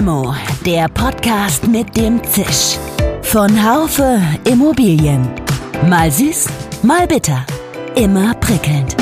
Limo, 0.00 0.34
der 0.64 0.88
Podcast 0.88 1.68
mit 1.68 1.94
dem 1.94 2.24
Zisch. 2.24 2.78
Von 3.20 3.50
Haufe 3.62 4.18
Immobilien. 4.50 5.28
Mal 5.90 6.10
süß, 6.10 6.46
mal 6.82 7.06
bitter. 7.06 7.44
Immer 7.96 8.32
prickelnd. 8.36 8.96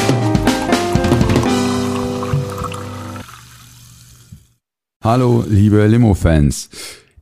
Hallo, 5.04 5.44
liebe 5.48 5.86
Limo-Fans. 5.86 6.68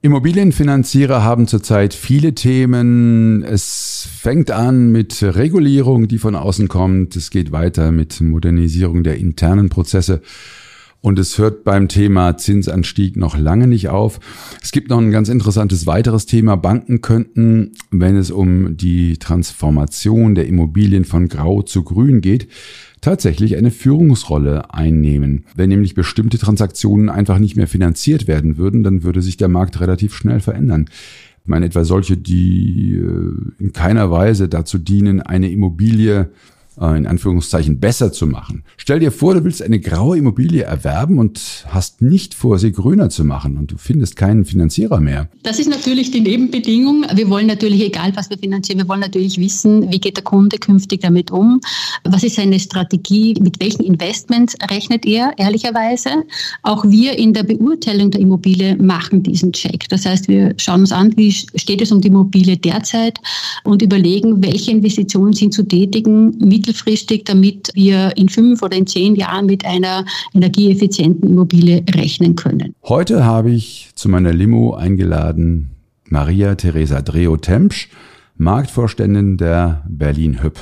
Immobilienfinanzierer 0.01 1.23
haben 1.23 1.47
zurzeit 1.47 1.93
viele 1.93 2.35
Themen. 2.35 3.43
Es 3.43 4.09
fängt 4.11 4.51
an 4.51 4.91
mit 4.91 5.23
Regulierung, 5.23 6.09
die 6.09 6.19
von 6.19 6.35
außen 6.35 6.69
kommt. 6.69 7.15
Es 7.15 7.29
geht 7.29 7.53
weiter 7.53 7.93
mit 7.93 8.23
Modernisierung 8.23 9.03
der 9.03 9.19
internen 9.19 9.69
Prozesse. 9.69 10.23
Und 11.07 11.21
es 11.21 11.39
hört 11.39 11.63
beim 11.63 11.87
Thema 11.87 12.37
Zinsanstieg 12.37 13.17
noch 13.17 13.39
lange 13.39 13.69
nicht 13.69 13.91
auf. 13.91 14.19
Es 14.61 14.73
gibt 14.73 14.91
noch 14.91 14.99
ein 14.99 15.13
ganz 15.13 15.29
interessantes 15.29 15.87
weiteres 15.87 16.27
Thema. 16.27 16.57
Banken 16.57 17.01
könnten, 17.01 17.75
wenn 17.93 18.17
es 18.17 18.33
um 18.33 18.77
die 18.77 19.17
Transformation 19.17 20.35
der 20.35 20.49
Immobilien 20.49 21.05
von 21.05 21.29
Grau 21.29 21.63
zu 21.63 21.85
Grün 21.85 22.23
geht, 22.23 22.49
tatsächlich 23.03 23.57
eine 23.57 23.71
Führungsrolle 23.71 24.75
einnehmen. 24.75 25.45
Wenn 25.55 25.69
nämlich 25.69 25.95
bestimmte 25.95 26.39
Transaktionen 26.39 27.09
einfach 27.09 27.39
nicht 27.39 27.55
mehr 27.55 27.69
finanziert 27.69 28.27
werden 28.27 28.57
würden, 28.57 28.83
dann 28.83 29.05
würde 29.05 29.23
sich 29.23 29.37
der 29.37 29.47
Markt 29.47 29.81
relativ 29.81 30.13
schnell 30.13 30.41
verändern. 30.41 30.87
Ich 31.45 31.49
meine 31.49 31.67
etwa 31.67 31.85
solche, 31.85 32.17
die 32.17 32.97
äh, 32.97 33.63
in 33.63 33.73
keiner 33.73 34.11
Weise 34.11 34.49
dazu 34.49 34.77
dienen, 34.77 35.23
eine 35.23 35.53
Immobilie 35.53 36.31
äh, 36.81 36.97
in 36.97 37.07
Anführungszeichen 37.07 37.81
besser 37.81 38.13
zu 38.13 38.27
machen. 38.27 38.65
Stell 38.77 39.01
dir 39.01 39.13
vor, 39.13 39.35
du 39.35 39.45
willst 39.45 39.63
eine 39.63 39.81
graue 39.81 40.19
Immobilie 40.19 40.63
erwerben 40.63 41.19
und 41.19 41.65
hast 41.69 42.03
nicht 42.03 42.35
vor, 42.35 42.59
sie 42.59 42.73
grüner 42.73 43.09
zu 43.09 43.25
machen 43.25 43.57
und 43.57 43.73
du 43.73 43.79
findest 43.79 44.17
keinen 44.17 44.45
Finanzierer 44.45 45.01
mehr. 45.01 45.29
Das 45.43 45.59
ist 45.59 45.69
natürlich 45.69 46.11
die 46.11 46.21
Nebenbedingung. 46.21 47.07
Wir 47.15 47.31
wollen 47.31 47.47
natürlich, 47.47 47.83
egal 47.83 48.13
was 48.15 48.31
wir 48.31 48.39
finanzieren, 48.39 48.79
wir 48.79 48.89
wollen 48.89 49.01
natürlich 49.01 49.39
wissen, 49.39 49.91
wie 49.91 49.99
geht 49.99 50.17
der 50.17 50.25
Kunde 50.25 50.59
künftig 50.59 51.01
damit 51.01 51.31
um? 51.31 51.61
Was 52.05 52.23
ist 52.23 52.37
seine 52.37 52.61
Strategie? 52.61 53.35
Mit 53.41 53.61
welchen 53.61 53.83
Investments 53.83 54.55
rechnet 54.71 55.07
er, 55.07 55.33
ehrlicherweise? 55.39 56.11
Auch 56.63 56.85
wir 56.85 57.19
in 57.19 57.33
der 57.33 57.45
Beurteilung 57.45 58.11
der 58.11 58.21
Immobilie 58.21 58.77
machen 58.77 59.23
diesen 59.23 59.53
Check. 59.53 59.89
Das 59.89 60.05
heißt, 60.05 60.29
wir 60.29 60.55
schauen 60.59 60.81
uns 60.81 60.93
an, 60.93 61.17
wie 61.17 61.33
steht 61.33 61.81
es 61.81 61.93
um 61.93 62.01
die 62.01 62.09
Immobilie 62.09 62.57
derzeit 62.57 63.19
und 63.65 63.83
überlegen, 63.83 64.43
welche 64.43 64.73
Investitionen 64.73 65.33
sind 65.33 65.55
zu 65.55 65.63
tätigen 65.63 66.37
mit 66.39 66.66
mittelfristig, 66.67 67.25
damit 67.25 67.71
wir 67.75 68.17
in 68.17 68.29
fünf 68.29 68.63
oder 68.63 68.77
in 68.77 68.87
zehn 68.87 69.15
Jahren 69.15 69.47
mit 69.47 69.65
einer 69.65 70.05
energieeffizienten 70.35 71.31
Immobilie 71.31 71.85
rechnen 71.95 72.37
können. 72.37 72.75
Heute 72.85 73.25
habe 73.25 73.51
ich 73.51 73.91
zu 73.95 74.09
meiner 74.09 74.33
Limo 74.33 74.75
eingeladen 74.75 75.71
Maria 76.09 76.55
Theresa 76.55 77.03
Dreo-Tempsch, 77.03 77.89
Marktvorständin 78.37 79.37
der 79.37 79.85
Berlin 79.89 80.43
Hüb. 80.43 80.59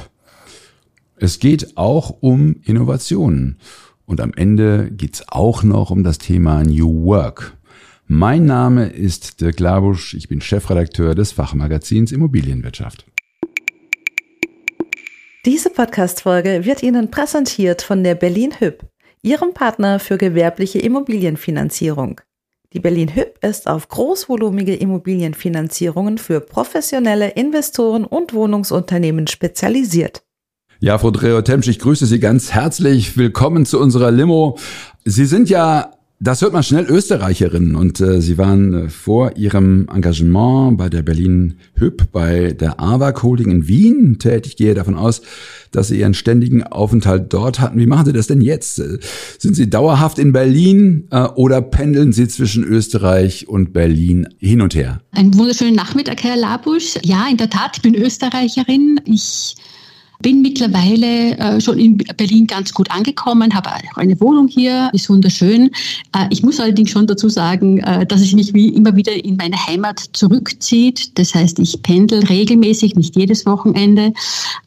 Es 1.17 1.39
geht 1.39 1.77
auch 1.77 2.11
um 2.21 2.57
Innovationen. 2.65 3.59
Und 4.07 4.21
am 4.21 4.33
Ende 4.35 4.91
geht 4.91 5.15
es 5.15 5.29
auch 5.29 5.63
noch 5.63 5.91
um 5.91 6.05
das 6.05 6.19
Thema 6.19 6.63
New 6.63 7.05
Work. 7.05 7.57
Mein 8.07 8.45
Name 8.45 8.87
ist 8.87 9.41
Dirk 9.41 9.61
Labusch, 9.61 10.13
ich 10.13 10.29
bin 10.29 10.43
Chefredakteur 10.43 11.15
des 11.15 11.33
Fachmagazins 11.33 12.13
Immobilienwirtschaft. 12.13 13.07
Diese 15.47 15.69
Podcast-Folge 15.69 16.65
wird 16.65 16.83
Ihnen 16.83 17.11
präsentiert 17.11 17.83
von 17.83 18.03
der 18.03 18.15
Berlin 18.15 18.55
Hüb, 18.61 18.83
Ihrem 19.21 19.53
Partner 19.53 20.01
für 20.01 20.17
gewerbliche 20.17 20.79
Immobilienfinanzierung. 20.79 22.23
Die 22.73 22.81
Berlin 22.81 23.15
Hüb 23.15 23.37
ist 23.45 23.69
auf 23.69 23.89
großvolumige 23.89 24.75
Immobilienfinanzierungen 24.75 26.17
für 26.17 26.41
professionelle 26.41 27.29
Investoren 27.33 28.07
und 28.07 28.33
Wohnungsunternehmen 28.33 29.27
spezialisiert. 29.27 30.23
Ja, 30.81 30.97
Frau 30.97 31.11
Dreo-Temsch, 31.11 31.69
ich 31.69 31.79
grüße 31.79 32.07
Sie 32.07 32.21
ganz 32.21 32.53
herzlich. 32.53 33.19
Willkommen 33.19 33.67
zu 33.67 33.79
unserer 33.79 34.11
Limo. 34.11 34.59
Sie 35.05 35.27
sind 35.27 35.51
ja 35.51 35.94
das 36.21 36.43
hört 36.43 36.53
man 36.53 36.63
schnell 36.63 36.87
Österreicherinnen 36.87 37.75
und 37.75 38.01
äh, 38.01 38.21
sie 38.21 38.39
waren 38.39 38.87
äh, 38.87 38.89
vor 38.89 39.37
ihrem 39.37 39.89
Engagement 39.93 40.79
bei 40.79 40.89
der 40.89 41.03
Berlin 41.03 41.59
Hüb 41.75 42.11
bei 42.13 42.53
der 42.53 42.81
AWAC 42.81 43.23
Holding 43.23 43.51
in 43.51 43.69
Wien 43.69 44.19
tätig. 44.19 44.53
Ich 44.53 44.57
gehe 44.57 44.75
davon 44.75 44.95
aus, 44.95 45.23
dass 45.73 45.89
sie 45.89 45.99
ihren 45.99 46.15
ständigen 46.15 46.63
Aufenthalt 46.63 47.33
dort 47.33 47.61
hatten. 47.61 47.79
Wie 47.79 47.87
machen 47.87 48.07
Sie 48.07 48.13
das 48.13 48.29
denn 48.29 48.41
jetzt? 48.41 48.79
Äh, 48.79 48.99
sind 49.39 49.57
Sie 49.57 49.69
dauerhaft 49.69 50.19
in 50.19 50.33
Berlin 50.33 51.09
äh, 51.11 51.25
oder 51.25 51.61
pendeln 51.61 52.13
Sie 52.13 52.29
zwischen 52.29 52.63
Österreich 52.65 53.49
und 53.49 53.73
Berlin 53.73 54.29
hin 54.39 54.61
und 54.61 54.75
her? 54.75 55.01
Einen 55.11 55.37
wunderschönen 55.37 55.75
Nachmittag, 55.75 56.23
Herr 56.23 56.37
Labusch. 56.37 56.95
Ja, 57.03 57.27
in 57.29 57.37
der 57.37 57.51
Tat, 57.51 57.73
ich 57.77 57.83
bin 57.83 57.95
Österreicherin. 57.95 59.01
Ich 59.05 59.57
bin 60.21 60.43
mittlerweile 60.43 61.37
äh, 61.39 61.61
schon 61.61 61.79
in 61.79 61.99
Berlin 61.99 62.47
ganz 62.47 62.73
gut 62.73 62.91
angekommen, 62.91 63.55
habe 63.55 63.71
auch 63.71 63.97
eine 63.97 64.19
Wohnung 64.21 64.49
hier, 64.49 64.91
ist 64.93 65.09
wunderschön. 65.09 65.71
Äh, 66.15 66.27
ich 66.31 66.43
muss 66.43 66.61
allerdings 66.61 66.91
schon 66.91 67.07
dazu 67.07 67.29
sagen, 67.29 67.79
äh, 67.79 68.07
dass 68.07 68.23
ich 68.23 68.35
mich 68.35 68.55
wie 68.55 68.69
immer 68.69 68.97
wieder 68.97 69.13
in 69.25 69.37
meine 69.37 69.57
Heimat 69.57 70.01
zurückzieht. 70.13 71.19
Das 71.19 71.35
heißt, 71.35 71.59
ich 71.59 71.83
pendel 71.83 72.25
regelmäßig, 72.25 72.97
nicht 72.97 73.17
jedes 73.17 73.47
Wochenende. 73.47 74.13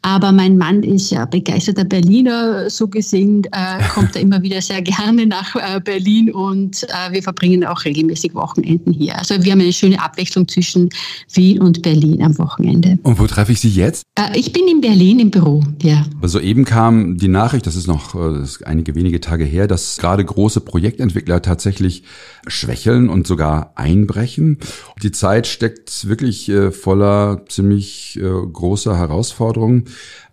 Aber 0.02 0.32
mein 0.32 0.58
Mann 0.58 0.82
ist 0.82 1.10
ja 1.10 1.24
begeisterter 1.24 1.84
Berliner, 1.84 2.70
so 2.70 2.88
gesehen 2.88 3.44
äh, 3.52 3.82
kommt 3.94 4.16
er 4.16 4.22
immer 4.22 4.42
wieder 4.42 4.60
sehr 4.62 4.82
gerne 4.82 5.26
nach 5.26 5.54
äh, 5.56 5.80
Berlin 5.80 6.32
und 6.32 6.84
äh, 6.84 7.12
wir 7.12 7.22
verbringen 7.22 7.64
auch 7.64 7.84
regelmäßig 7.84 8.34
Wochenenden 8.34 8.92
hier. 8.92 9.18
Also 9.18 9.42
wir 9.42 9.52
haben 9.52 9.60
eine 9.60 9.72
schöne 9.72 10.00
Abwechslung 10.02 10.46
zwischen 10.48 10.88
Wien 11.32 11.60
und 11.60 11.82
Berlin 11.82 12.22
am 12.22 12.36
Wochenende. 12.38 12.98
Und 13.02 13.18
wo 13.18 13.26
treffe 13.26 13.52
ich 13.52 13.60
Sie 13.60 13.70
jetzt? 13.70 14.02
ich 14.34 14.52
bin 14.52 14.66
in 14.66 14.80
Berlin 14.80 15.20
im 15.20 15.30
Büro 15.38 15.62
ja. 15.82 16.04
Soeben 16.22 16.64
kam 16.64 17.16
die 17.16 17.28
Nachricht, 17.28 17.66
das 17.66 17.76
ist 17.76 17.86
noch 17.86 18.14
äh, 18.14 18.40
das 18.40 18.56
ist 18.56 18.66
einige 18.66 18.94
wenige 18.94 19.20
Tage 19.20 19.44
her, 19.44 19.68
dass 19.68 19.96
gerade 19.98 20.24
große 20.24 20.60
Projektentwickler 20.60 21.42
tatsächlich 21.42 22.02
schwächeln 22.46 23.08
und 23.08 23.26
sogar 23.26 23.72
einbrechen. 23.76 24.58
Die 25.02 25.12
Zeit 25.12 25.46
steckt 25.46 26.08
wirklich 26.08 26.48
äh, 26.48 26.72
voller 26.72 27.44
ziemlich 27.48 28.18
äh, 28.18 28.22
großer 28.22 28.96
Herausforderungen. 28.96 29.84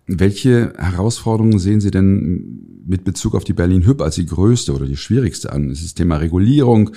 Welche 0.06 0.72
Herausforderungen 0.76 1.58
sehen 1.58 1.80
Sie 1.80 1.90
denn 1.90 2.76
mit 2.86 3.04
Bezug 3.04 3.34
auf 3.34 3.44
die 3.44 3.52
Berlin 3.52 3.84
Hüb 3.84 4.00
als 4.00 4.14
die 4.14 4.26
größte 4.26 4.72
oder 4.72 4.86
die 4.86 4.96
schwierigste 4.96 5.52
an? 5.52 5.70
Ist 5.70 5.82
es 5.82 5.94
Thema 5.94 6.16
Regulierung 6.16 6.90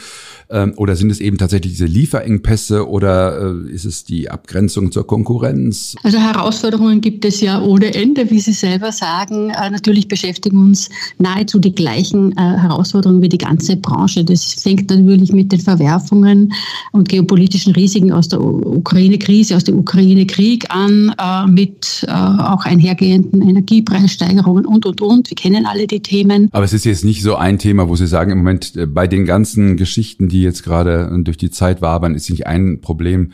ähm, 0.50 0.74
oder 0.78 0.96
sind 0.96 1.09
es 1.09 1.20
eben 1.20 1.38
tatsächlich 1.38 1.74
diese 1.74 1.86
Lieferengpässe 1.86 2.88
oder 2.88 3.56
äh, 3.68 3.72
ist 3.72 3.86
es 3.86 4.03
die 4.03 4.30
Abgrenzung 4.30 4.92
zur 4.92 5.08
Konkurrenz? 5.08 5.96
Also 6.03 6.20
Herausforderungen 6.20 7.02
gibt 7.02 7.25
es 7.25 7.42
ja 7.42 7.62
ohne 7.62 7.94
Ende, 7.94 8.30
wie 8.30 8.40
Sie 8.40 8.53
selber 8.53 8.92
sagen. 8.92 9.50
Äh, 9.50 9.72
natürlich 9.72 10.08
beschäftigen 10.08 10.58
uns 10.58 10.90
nahezu 11.18 11.59
die 11.59 11.74
gleichen 11.74 12.34
äh, 12.34 12.36
Herausforderungen 12.36 13.22
wie 13.22 13.30
die 13.30 13.38
ganze 13.38 13.76
Branche. 13.76 14.24
Das 14.24 14.53
fängt 14.53 14.90
natürlich 14.90 15.31
mit 15.34 15.52
den 15.52 15.59
Verwerfungen 15.59 16.53
und 16.91 17.09
geopolitischen 17.09 17.74
Risiken 17.74 18.12
aus 18.12 18.28
der 18.28 18.41
Ukraine-Krise, 18.41 19.56
aus 19.56 19.64
dem 19.64 19.80
Ukraine-Krieg 19.80 20.70
an, 20.70 21.16
äh, 21.20 21.47
mit 21.47 22.06
äh, 22.08 22.12
auch 22.12 22.66
einhergehenden 23.00 23.42
Energiepreissteigerungen 23.42 24.66
und, 24.66 24.86
und, 24.86 25.02
und. 25.02 25.30
Wir 25.30 25.36
kennen 25.36 25.66
alle 25.66 25.88
die 25.88 26.02
Themen. 26.02 26.50
Aber 26.52 26.66
es 26.66 26.74
ist 26.74 26.86
jetzt 26.86 27.06
nicht 27.06 27.22
so 27.22 27.36
ein 27.36 27.60
Thema, 27.60 27.90
wo 27.90 27.96
Sie 27.96 28.08
sagen, 28.08 28.32
im 28.32 28.40
Moment 28.40 28.76
äh, 28.76 28.86
bei 28.86 29.08
den 29.08 29.26
ganzen 29.26 29.78
Geschichten, 29.78 30.30
die 30.30 30.42
jetzt 30.42 30.64
gerade 30.64 31.09
durch 31.24 31.38
die 31.38 31.52
Zeit 31.52 31.82
wabern, 31.82 32.16
ist 32.16 32.30
nicht 32.30 32.48
ein 32.48 32.82
Problem, 32.82 33.34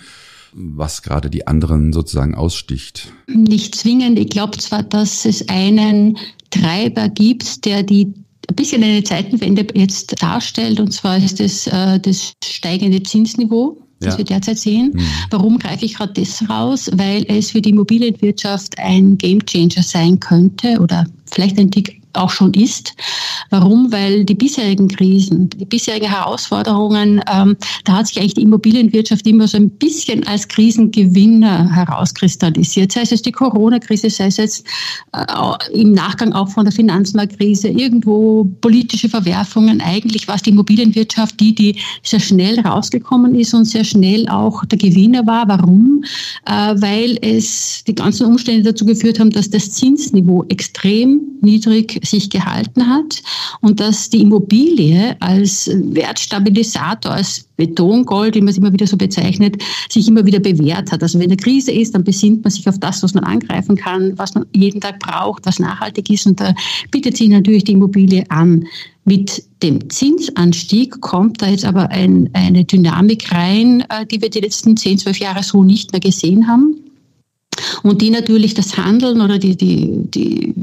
was 0.54 1.02
gerade 1.02 1.30
die 1.30 1.48
anderen 1.48 1.92
sozusagen 1.92 2.36
aussticht? 2.36 3.12
Nicht 3.28 3.76
zwingend. 3.76 4.18
Ich 4.18 4.30
glaube 4.30 4.58
zwar, 4.58 4.84
dass 4.84 5.26
es 5.26 5.50
einen 5.50 6.18
Treiber 6.50 7.10
gibt, 7.10 7.66
der 7.66 7.84
die 7.84 8.14
ein 8.48 8.56
bisschen 8.56 8.84
eine 8.84 9.04
Zeitenwende 9.04 9.66
jetzt 9.74 10.22
darstellt, 10.22 10.80
und 10.80 10.94
zwar 10.94 11.18
ist 11.18 11.42
es 11.42 11.66
äh, 11.66 12.00
das 12.00 12.34
steigende 12.44 13.02
Zinsniveau 13.02 13.85
das 14.00 14.14
ja. 14.14 14.18
wir 14.20 14.26
derzeit 14.26 14.58
sehen. 14.58 14.92
Mhm. 14.94 15.08
Warum 15.30 15.60
greife 15.60 15.86
ich 15.86 15.96
gerade 15.96 16.14
das 16.14 16.48
raus? 16.50 16.90
Weil 16.94 17.26
es 17.28 17.52
für 17.52 17.62
die 17.62 17.70
Immobilienwirtschaft 17.70 18.78
ein 18.78 19.18
Gamechanger 19.18 19.84
sein 19.84 20.20
könnte 20.20 20.80
oder 20.80 21.06
vielleicht 21.26 21.58
ein 21.58 21.72
Tick 21.72 22.02
auch 22.18 22.30
schon 22.30 22.54
ist. 22.54 22.94
Warum? 23.50 23.92
Weil 23.92 24.26
die 24.26 24.36
bisherigen 24.36 24.88
Krisen, 24.88 25.50
die 25.50 25.66
bisherigen 25.66 26.10
Herausforderungen, 26.10 27.22
ähm, 27.32 27.56
da 27.84 27.94
hat 27.94 28.08
sich 28.08 28.20
eigentlich 28.20 28.36
die 28.36 28.44
Immobilienwirtschaft 28.44 29.26
immer 29.28 29.48
so 29.48 29.58
ein 29.58 29.70
bisschen 29.70 30.26
als 30.28 30.48
Krisengewinner 30.48 31.74
herauskristallisiert. 31.74 32.92
Sei 32.92 33.02
es 33.02 33.12
jetzt 33.12 33.26
die 33.26 33.32
Corona-Krise, 33.32 34.10
sei 34.10 34.28
es 34.28 34.38
jetzt 34.38 34.66
äh, 35.14 35.80
im 35.80 35.94
Nachgang 35.94 36.34
auch 36.34 36.50
von 36.50 36.66
der 36.66 36.74
Finanzmarktkrise, 36.74 37.70
irgendwo 37.70 38.46
politische 38.62 39.10
Verwerfungen. 39.10 39.82
Eigentlich 39.82 40.28
war 40.28 40.36
es 40.36 40.42
die 40.42 40.52
Immobilienwirtschaft, 40.52 41.40
die, 41.40 41.54
die 41.54 41.80
sehr 42.04 42.20
schnell 42.20 42.60
rausgekommen 42.60 43.36
ist 43.36 43.54
und 43.54 43.66
sehr 43.66 43.84
schnell 43.84 44.28
auch 44.30 44.66
der 44.66 44.78
Gewinner 44.78 45.26
war. 45.28 45.48
Warum? 45.48 46.04
Äh, 46.46 46.76
weil 46.82 47.18
es 47.22 47.84
die 47.86 47.96
ganzen 47.96 48.28
Umstände 48.28 48.64
dazu 48.64 48.86
geführt 48.86 49.20
haben, 49.20 49.30
dass 49.30 49.50
das 49.50 49.72
Zinsniveau 49.72 50.46
extrem 50.50 51.22
niedrig 51.42 52.00
sich 52.06 52.30
gehalten 52.30 52.88
hat. 52.88 53.22
und 53.62 53.80
dass 53.80 54.10
die 54.10 54.22
Immobilie 54.22 55.16
als 55.20 55.70
Wertstabilisator, 55.74 57.12
als 57.12 57.46
Betongold, 57.58 58.36
wie 58.36 58.42
man 58.42 58.50
es 58.50 58.58
immer 58.58 58.74
wieder 58.74 58.88
so 58.88 58.98
bezeichnet, 58.98 59.62
sich 59.90 60.08
immer 60.08 60.26
wieder 60.26 60.40
bewährt 60.40 60.92
hat. 60.92 61.02
Also 61.02 61.20
wenn 61.20 61.28
eine 61.28 61.38
Krise 61.38 61.72
ist, 61.72 61.96
dann 61.96 62.04
besinnt 62.04 62.44
man 62.44 62.52
sich 62.52 62.68
auf 62.68 62.80
das, 62.80 63.02
was 63.02 63.14
man 63.14 63.24
angreifen 63.24 63.76
kann, 63.76 64.18
was 64.18 64.36
man 64.36 64.46
jeden 64.54 64.82
Tag 64.82 65.00
braucht, 65.00 65.46
was 65.46 65.60
nachhaltig 65.60 66.10
ist 66.10 66.28
und 66.28 66.40
da 66.40 66.54
bietet 66.92 67.18
sich 67.18 67.30
natürlich 67.30 67.64
die 67.64 67.74
Immobilie 67.74 68.24
an. 68.30 68.66
Mit 69.06 69.44
dem 69.62 69.90
Zinsanstieg 69.90 71.00
kommt 71.00 71.42
da 71.42 71.48
jetzt 71.48 71.66
aber 71.66 71.92
ein, 71.92 72.30
eine 72.34 72.66
Dynamik 72.66 73.32
rein, 73.32 73.82
äh, 73.90 74.06
die 74.06 74.22
wir 74.22 74.30
die 74.30 74.40
letzten 74.40 74.76
10, 74.76 74.98
12 74.98 75.20
Jahre 75.20 75.44
so 75.44 75.64
nicht 75.64 75.92
mehr 75.92 76.02
gesehen 76.02 76.48
haben 76.48 76.76
und 77.84 78.02
die 78.02 78.10
natürlich 78.10 78.54
das 78.54 78.78
Handeln 78.78 79.22
oder 79.22 79.38
die, 79.38 79.56
die, 79.56 80.02
die, 80.06 80.54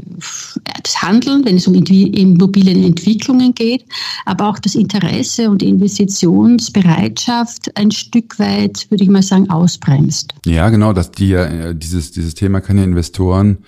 das 0.83 1.01
Handeln, 1.01 1.45
wenn 1.45 1.57
es 1.57 1.67
um 1.67 1.73
Immobilienentwicklungen 1.73 3.53
geht, 3.53 3.85
aber 4.25 4.49
auch 4.49 4.59
das 4.59 4.75
Interesse 4.75 5.49
und 5.49 5.61
die 5.61 5.69
Investitionsbereitschaft 5.69 7.75
ein 7.75 7.91
Stück 7.91 8.39
weit, 8.39 8.89
würde 8.89 9.03
ich 9.03 9.09
mal 9.09 9.23
sagen, 9.23 9.49
ausbremst. 9.49 10.33
Ja, 10.45 10.69
genau, 10.69 10.93
dass 10.93 11.11
die 11.11 11.33
äh, 11.33 11.75
dieses, 11.75 12.11
dieses 12.11 12.35
Thema 12.35 12.61
kann 12.61 12.77
ja 12.77 12.83
Investoren 12.83 13.59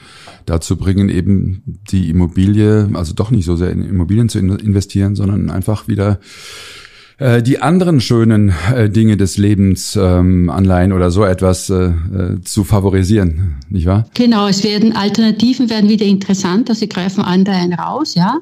dazu 0.45 0.77
bringen, 0.77 1.09
eben 1.09 1.63
die 1.65 2.09
Immobilie, 2.09 2.89
also 2.93 3.13
doch 3.13 3.31
nicht 3.31 3.45
so 3.45 3.55
sehr 3.55 3.71
in 3.71 3.81
Immobilien 3.81 4.29
zu 4.29 4.39
investieren, 4.39 5.15
sondern 5.15 5.49
einfach 5.49 5.87
wieder 5.87 6.19
äh, 7.17 7.41
die 7.41 7.61
anderen 7.61 8.01
schönen 8.01 8.53
äh, 8.73 8.89
Dinge 8.89 9.15
des 9.15 9.37
Lebens, 9.37 9.95
ähm, 9.95 10.49
Anleihen 10.49 10.91
oder 10.91 11.11
so 11.11 11.23
etwas 11.23 11.69
äh, 11.69 11.85
äh, 11.85 12.41
zu 12.43 12.63
favorisieren, 12.63 13.55
nicht 13.69 13.85
wahr? 13.85 14.05
Genau, 14.13 14.47
es 14.47 14.63
werden 14.63 14.95
Alternativen 14.95 15.69
werden 15.69 15.89
wieder 15.89 16.05
interessanter. 16.05 16.75
Sie 16.75 16.89
greifen 16.89 17.23
Anleihen 17.23 17.73
raus, 17.73 18.15
ja, 18.15 18.37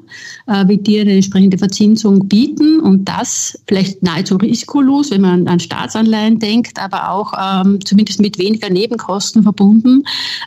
äh, 0.46 0.66
wie 0.66 0.78
dir 0.78 1.02
eine 1.02 1.14
entsprechende 1.14 1.56
Verzinsung 1.56 2.26
bieten 2.26 2.80
und 2.80 3.04
das 3.04 3.58
vielleicht 3.68 4.02
nahezu 4.02 4.36
risikolos, 4.36 5.10
wenn 5.10 5.20
man 5.20 5.46
an 5.46 5.60
Staatsanleihen 5.60 6.38
denkt, 6.38 6.80
aber 6.80 7.10
auch 7.10 7.32
ähm, 7.40 7.78
zumindest 7.84 8.20
mit 8.20 8.38
weniger 8.38 8.70
Nebenkosten 8.70 9.42
verbunden. 9.42 10.02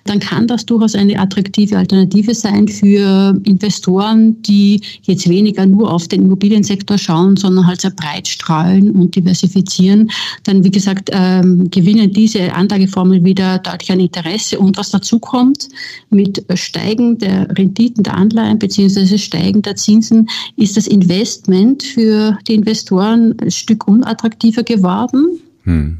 Dann 0.05 0.19
kann 0.19 0.47
das 0.47 0.65
durchaus 0.65 0.95
eine 0.95 1.17
attraktive 1.19 1.77
Alternative 1.77 2.33
sein 2.33 2.67
für 2.67 3.39
Investoren, 3.45 4.41
die 4.41 4.81
jetzt 5.03 5.29
weniger 5.29 5.65
nur 5.65 5.93
auf 5.93 6.07
den 6.07 6.23
Immobiliensektor 6.23 6.97
schauen, 6.97 7.37
sondern 7.37 7.67
halt 7.67 7.81
sehr 7.81 7.91
breit 7.91 8.16
breit 8.17 8.27
strahlen 8.27 8.91
und 8.91 9.15
diversifizieren, 9.15 10.11
dann 10.43 10.63
wie 10.63 10.71
gesagt 10.71 11.09
ähm, 11.13 11.69
gewinnen 11.69 12.11
diese 12.11 12.53
Anlageformen 12.53 13.23
wieder 13.23 13.59
deutlich 13.59 13.91
an 13.91 13.99
Interesse. 13.99 14.59
Und 14.59 14.77
was 14.77 14.91
dazu 14.91 15.19
kommt, 15.19 15.69
mit 16.09 16.43
Steigen 16.55 17.17
der 17.17 17.49
Renditen 17.57 18.03
der 18.03 18.15
Anleihen 18.15 18.59
bzw. 18.59 19.17
Steigen 19.17 19.61
der 19.61 19.75
Zinsen 19.75 20.29
ist 20.55 20.77
das 20.77 20.87
Investment 20.87 21.83
für 21.83 22.37
die 22.47 22.55
Investoren 22.55 23.35
ein 23.39 23.51
Stück 23.51 23.87
unattraktiver 23.87 24.63
geworden. 24.63 25.39
Hm. 25.63 25.99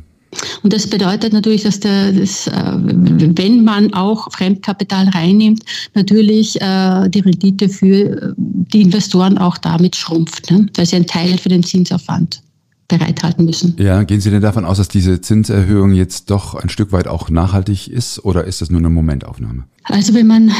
Und 0.63 0.74
das 0.74 0.88
bedeutet 0.88 1.33
natürlich, 1.33 1.63
dass 1.63 1.79
der, 1.79 2.12
das, 2.12 2.47
äh, 2.47 2.51
wenn 2.53 3.63
man 3.63 3.94
auch 3.94 4.31
Fremdkapital 4.31 5.09
reinnimmt, 5.09 5.63
natürlich 5.94 6.59
äh, 6.62 7.09
die 7.09 7.19
Rendite 7.19 7.69
für 7.69 8.35
die 8.38 8.81
Investoren 8.81 9.38
auch 9.38 9.57
damit 9.57 9.95
schrumpft, 9.95 10.51
ne? 10.51 10.68
weil 10.75 10.85
sie 10.85 10.97
einen 10.97 11.07
Teil 11.07 11.38
für 11.38 11.50
den 11.50 11.63
Zinsaufwand 11.63 12.41
bereithalten 12.88 13.45
müssen. 13.45 13.75
Ja, 13.77 14.03
gehen 14.03 14.21
Sie 14.21 14.31
denn 14.31 14.41
davon 14.41 14.65
aus, 14.65 14.77
dass 14.77 14.88
diese 14.88 15.19
Zinserhöhung 15.19 15.91
jetzt 15.91 16.30
doch 16.31 16.56
ein 16.56 16.69
Stück 16.69 16.91
weit 16.91 17.07
auch 17.07 17.30
nachhaltig 17.30 17.89
ist 17.89 18.23
oder 18.23 18.45
ist 18.45 18.62
das 18.62 18.69
nur 18.69 18.80
eine 18.80 18.89
Momentaufnahme? 18.89 19.65
Also 19.83 20.13
wenn 20.13 20.27
man 20.27 20.51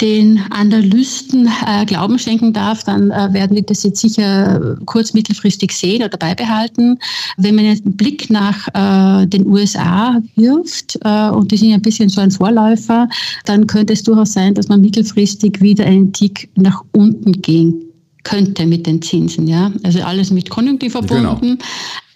den 0.00 0.40
Analysten 0.50 1.48
äh, 1.66 1.84
Glauben 1.86 2.18
schenken 2.18 2.52
darf, 2.52 2.84
dann 2.84 3.10
äh, 3.10 3.32
werden 3.32 3.54
wir 3.54 3.62
das 3.62 3.82
jetzt 3.82 4.00
sicher 4.00 4.76
kurz 4.84 5.14
mittelfristig 5.14 5.72
sehen 5.72 6.02
oder 6.02 6.18
beibehalten. 6.18 6.98
Wenn 7.36 7.54
man 7.54 7.64
jetzt 7.64 7.86
einen 7.86 7.96
Blick 7.96 8.28
nach 8.28 8.68
äh, 8.74 9.26
den 9.26 9.46
USA 9.46 10.20
wirft, 10.34 10.98
äh, 11.02 11.30
und 11.30 11.50
die 11.50 11.56
sind 11.56 11.70
ja 11.70 11.76
ein 11.76 11.82
bisschen 11.82 12.08
so 12.08 12.20
ein 12.20 12.30
Vorläufer, 12.30 13.08
dann 13.44 13.66
könnte 13.66 13.94
es 13.94 14.02
durchaus 14.02 14.32
sein, 14.32 14.54
dass 14.54 14.68
man 14.68 14.80
mittelfristig 14.80 15.60
wieder 15.60 15.86
einen 15.86 16.12
Tick 16.12 16.50
nach 16.56 16.82
unten 16.92 17.32
gehen 17.40 17.82
könnte 18.22 18.66
mit 18.66 18.86
den 18.86 19.00
Zinsen. 19.00 19.46
Ja? 19.46 19.72
Also 19.82 20.00
alles 20.02 20.30
mit 20.30 20.50
Konjunktiv 20.50 20.92
verbunden. 20.92 21.40
Genau. 21.40 21.58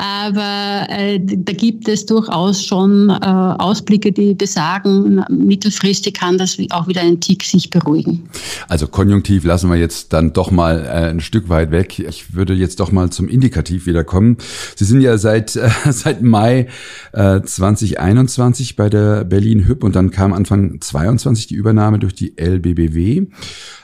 Aber 0.00 0.86
äh, 0.88 1.20
da 1.22 1.52
gibt 1.52 1.86
es 1.86 2.06
durchaus 2.06 2.64
schon 2.64 3.10
äh, 3.10 3.14
Ausblicke, 3.14 4.12
die 4.12 4.32
besagen, 4.32 5.22
mittelfristig 5.28 6.14
kann 6.14 6.38
das 6.38 6.56
auch 6.70 6.88
wieder 6.88 7.02
ein 7.02 7.20
Tick 7.20 7.44
sich 7.44 7.68
beruhigen. 7.68 8.26
Also 8.66 8.86
Konjunktiv 8.86 9.44
lassen 9.44 9.68
wir 9.68 9.76
jetzt 9.76 10.14
dann 10.14 10.32
doch 10.32 10.50
mal 10.50 10.86
äh, 10.86 11.10
ein 11.10 11.20
Stück 11.20 11.50
weit 11.50 11.70
weg. 11.70 11.98
Ich 11.98 12.32
würde 12.32 12.54
jetzt 12.54 12.80
doch 12.80 12.92
mal 12.92 13.10
zum 13.10 13.28
Indikativ 13.28 13.84
wieder 13.84 14.02
kommen. 14.02 14.38
Sie 14.74 14.86
sind 14.86 15.02
ja 15.02 15.18
seit, 15.18 15.54
äh, 15.56 15.68
seit 15.90 16.22
Mai 16.22 16.68
äh, 17.12 17.42
2021 17.42 18.76
bei 18.76 18.88
der 18.88 19.24
Berlin 19.24 19.66
Hüb 19.66 19.84
und 19.84 19.94
dann 19.96 20.10
kam 20.10 20.32
Anfang 20.32 20.80
22 20.80 21.46
die 21.48 21.56
Übernahme 21.56 21.98
durch 21.98 22.14
die 22.14 22.38
LBBW. 22.38 23.26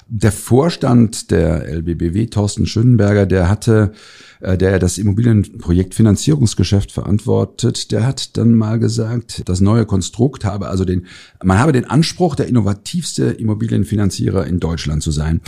Der 0.09 0.33
Vorstand 0.33 1.31
der 1.31 1.69
LBBW, 1.69 2.27
Thorsten 2.29 2.65
Schönenberger, 2.65 3.27
der 3.27 3.51
hatte, 3.51 3.93
äh, 4.41 4.57
der 4.57 4.79
das 4.79 4.99
Immobilienprojekt 4.99 5.95
Finanzierungsgeschäft 5.95 6.93
verantwortet, 6.93 7.93
der 7.93 8.07
hat 8.07 8.37
dann 8.37 8.55
mal 8.55 8.79
gesagt, 8.79 9.43
das 9.49 9.61
neue 9.61 9.87
Konstrukt 9.87 10.45
habe 10.45 10.69
also 10.69 10.85
den, 10.85 11.07
man 11.43 11.59
habe 11.59 11.73
den 11.73 11.85
Anspruch, 11.85 12.35
der 12.35 12.49
innovativste 12.49 13.25
Immobilienfinanzierer 13.27 14.47
in 14.47 14.61
Deutschland 14.61 15.03
zu 15.03 15.11
sein. 15.11 15.41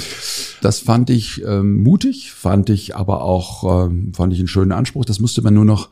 Das 0.61 0.81
fand 0.81 1.11
ich 1.11 1.43
ähm, 1.45 1.83
mutig, 1.83 2.33
fand 2.33 2.71
ich 2.71 2.97
aber 2.97 3.23
auch, 3.23 3.87
ähm, 3.87 4.13
fand 4.15 4.33
ich 4.33 4.39
einen 4.39 4.49
schönen 4.49 4.73
Anspruch. 4.73 5.05
Das 5.05 5.21
musste 5.21 5.43
man 5.43 5.55
nur 5.55 5.65
noch 5.65 5.91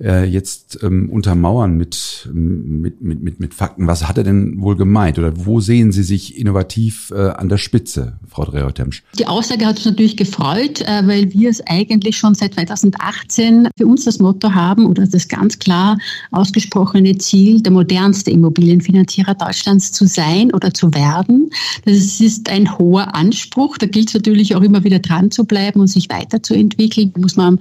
äh, 0.00 0.24
jetzt 0.24 0.78
ähm, 0.82 1.08
untermauern 1.10 1.76
mit, 1.76 2.28
mit, 2.32 3.00
mit, 3.00 3.22
mit, 3.22 3.40
mit 3.40 3.54
Fakten. 3.54 3.86
Was 3.86 4.08
hat 4.08 4.18
er 4.18 4.24
denn 4.24 4.60
wohl 4.60 4.76
gemeint 4.76 5.18
oder 5.18 5.32
wo 5.46 5.60
sehen 5.60 5.92
Sie 5.92 6.02
sich 6.02 6.36
innovativ 6.36 7.12
äh, 7.14 7.28
an 7.30 7.48
der 7.48 7.58
Spitze, 7.58 8.18
Frau 8.28 8.44
Dreher-Temsch? 8.44 9.04
Die 9.18 9.26
Aussage 9.26 9.66
hat 9.66 9.76
uns 9.76 9.84
natürlich 9.84 10.16
gefreut, 10.16 10.80
äh, 10.80 11.06
weil 11.06 11.32
wir 11.32 11.48
es 11.48 11.64
eigentlich 11.66 12.16
schon 12.16 12.34
seit 12.34 12.54
2018 12.54 13.68
für 13.78 13.86
uns 13.86 14.04
das 14.04 14.18
Motto 14.18 14.52
haben 14.52 14.86
oder 14.86 15.06
das 15.06 15.28
ganz 15.28 15.58
klar 15.58 15.96
ausgesprochene 16.32 17.16
Ziel, 17.18 17.62
der 17.62 17.72
modernste 17.72 18.30
Immobilienfinanzierer 18.30 19.34
Deutschlands 19.34 19.92
zu 19.92 20.06
sein 20.06 20.52
oder 20.52 20.74
zu 20.74 20.92
werden. 20.92 21.50
Das 21.84 22.20
ist 22.20 22.50
ein 22.50 22.78
hoher 22.78 23.14
Anspruch. 23.14 23.78
Da 23.78 23.86
gilt 23.86 24.08
es 24.08 24.14
natürlich 24.14 24.56
auch 24.56 24.62
immer 24.62 24.82
wieder 24.82 24.98
dran 24.98 25.30
zu 25.30 25.44
bleiben 25.44 25.80
und 25.80 25.86
sich 25.86 26.08
weiterzuentwickeln. 26.10 27.12
Da 27.14 27.20
muss 27.20 27.36
man 27.36 27.58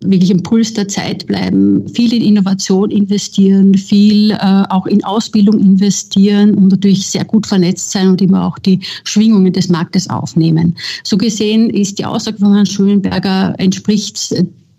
wirklich 0.00 0.30
im 0.30 0.42
Puls 0.42 0.72
der 0.72 0.88
Zeit 0.88 1.26
bleiben 1.26 1.65
viel 1.92 2.12
in 2.12 2.22
Innovation 2.22 2.90
investieren, 2.90 3.74
viel 3.74 4.32
äh, 4.32 4.64
auch 4.68 4.86
in 4.86 5.02
Ausbildung 5.04 5.58
investieren 5.58 6.54
und 6.54 6.68
natürlich 6.68 7.06
sehr 7.06 7.24
gut 7.24 7.46
vernetzt 7.46 7.90
sein 7.90 8.08
und 8.08 8.20
immer 8.20 8.46
auch 8.46 8.58
die 8.58 8.80
Schwingungen 9.04 9.52
des 9.52 9.68
Marktes 9.68 10.08
aufnehmen. 10.08 10.76
So 11.04 11.16
gesehen 11.16 11.70
ist 11.70 11.98
die 11.98 12.04
Aussage 12.04 12.38
von 12.38 12.54
Herrn 12.54 12.66
Schulenberger 12.66 13.54
entspricht 13.58 14.34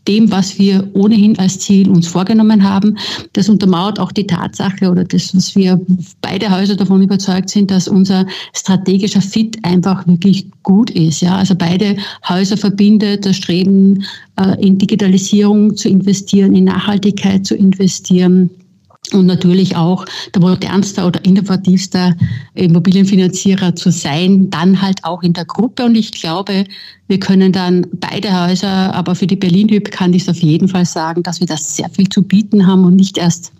dem, 0.08 0.32
was 0.32 0.58
wir 0.58 0.90
ohnehin 0.94 1.38
als 1.40 1.60
Ziel 1.60 1.90
uns 1.90 2.08
vorgenommen 2.08 2.64
haben. 2.64 2.98
Das 3.34 3.50
untermauert 3.50 4.00
auch 4.00 4.12
die 4.12 4.26
Tatsache 4.26 4.90
oder 4.90 5.04
das, 5.04 5.36
was 5.36 5.56
wir 5.56 5.80
beide 6.22 6.50
Häuser 6.50 6.76
davon 6.76 7.02
überzeugt 7.02 7.50
sind, 7.50 7.72
dass 7.72 7.88
unser 7.88 8.26
strategischer 8.54 9.22
Fit 9.22 9.58
einfach 9.64 10.08
wirklich 10.08 10.48
gut 10.64 10.90
ist. 10.92 11.22
Ja, 11.22 11.38
also 11.38 11.56
beide 11.56 11.98
Häuser 12.28 12.58
verbindet 12.58 13.26
das 13.26 13.36
Streben, 13.36 14.04
äh, 14.40 14.66
in 14.66 14.78
Digitalisierung 14.78 15.76
zu 15.76 15.90
investieren, 15.90 16.56
in 16.56 16.66
Nachhaltigkeit 16.66 17.46
zu 17.46 17.56
investieren 17.56 18.50
und 19.14 19.26
natürlich 19.26 19.76
auch 19.76 20.06
der 20.34 20.42
modernste 20.42 21.06
oder 21.06 21.24
innovativste 21.24 22.16
Immobilienfinanzierer 22.56 23.76
zu 23.76 23.92
sein, 23.92 24.50
dann 24.50 24.82
halt 24.82 25.04
auch 25.04 25.24
in 25.24 25.34
der 25.34 25.46
Gruppe. 25.46 25.86
Und 25.86 25.96
ich 25.96 26.12
glaube, 26.12 26.66
wir 27.08 27.20
können 27.20 27.52
dann 27.52 27.88
beide 27.94 28.48
Häuser, 28.48 28.94
aber 28.94 29.16
für 29.16 29.28
die 29.28 29.36
Berlin-Hüb 29.36 29.92
kann 29.92 30.14
ich 30.14 30.24
es 30.24 30.30
auf 30.30 30.38
jeden 30.38 30.68
Fall 30.68 30.86
sagen, 30.86 31.24
dass 31.24 31.40
wir 31.40 31.48
das 31.48 31.76
sehr 31.76 31.90
viel 31.90 32.10
zu 32.10 32.22
bieten 32.22 32.68
haben 32.68 32.84
und 32.84 32.96
nicht 32.96 33.18
erst 33.18 33.54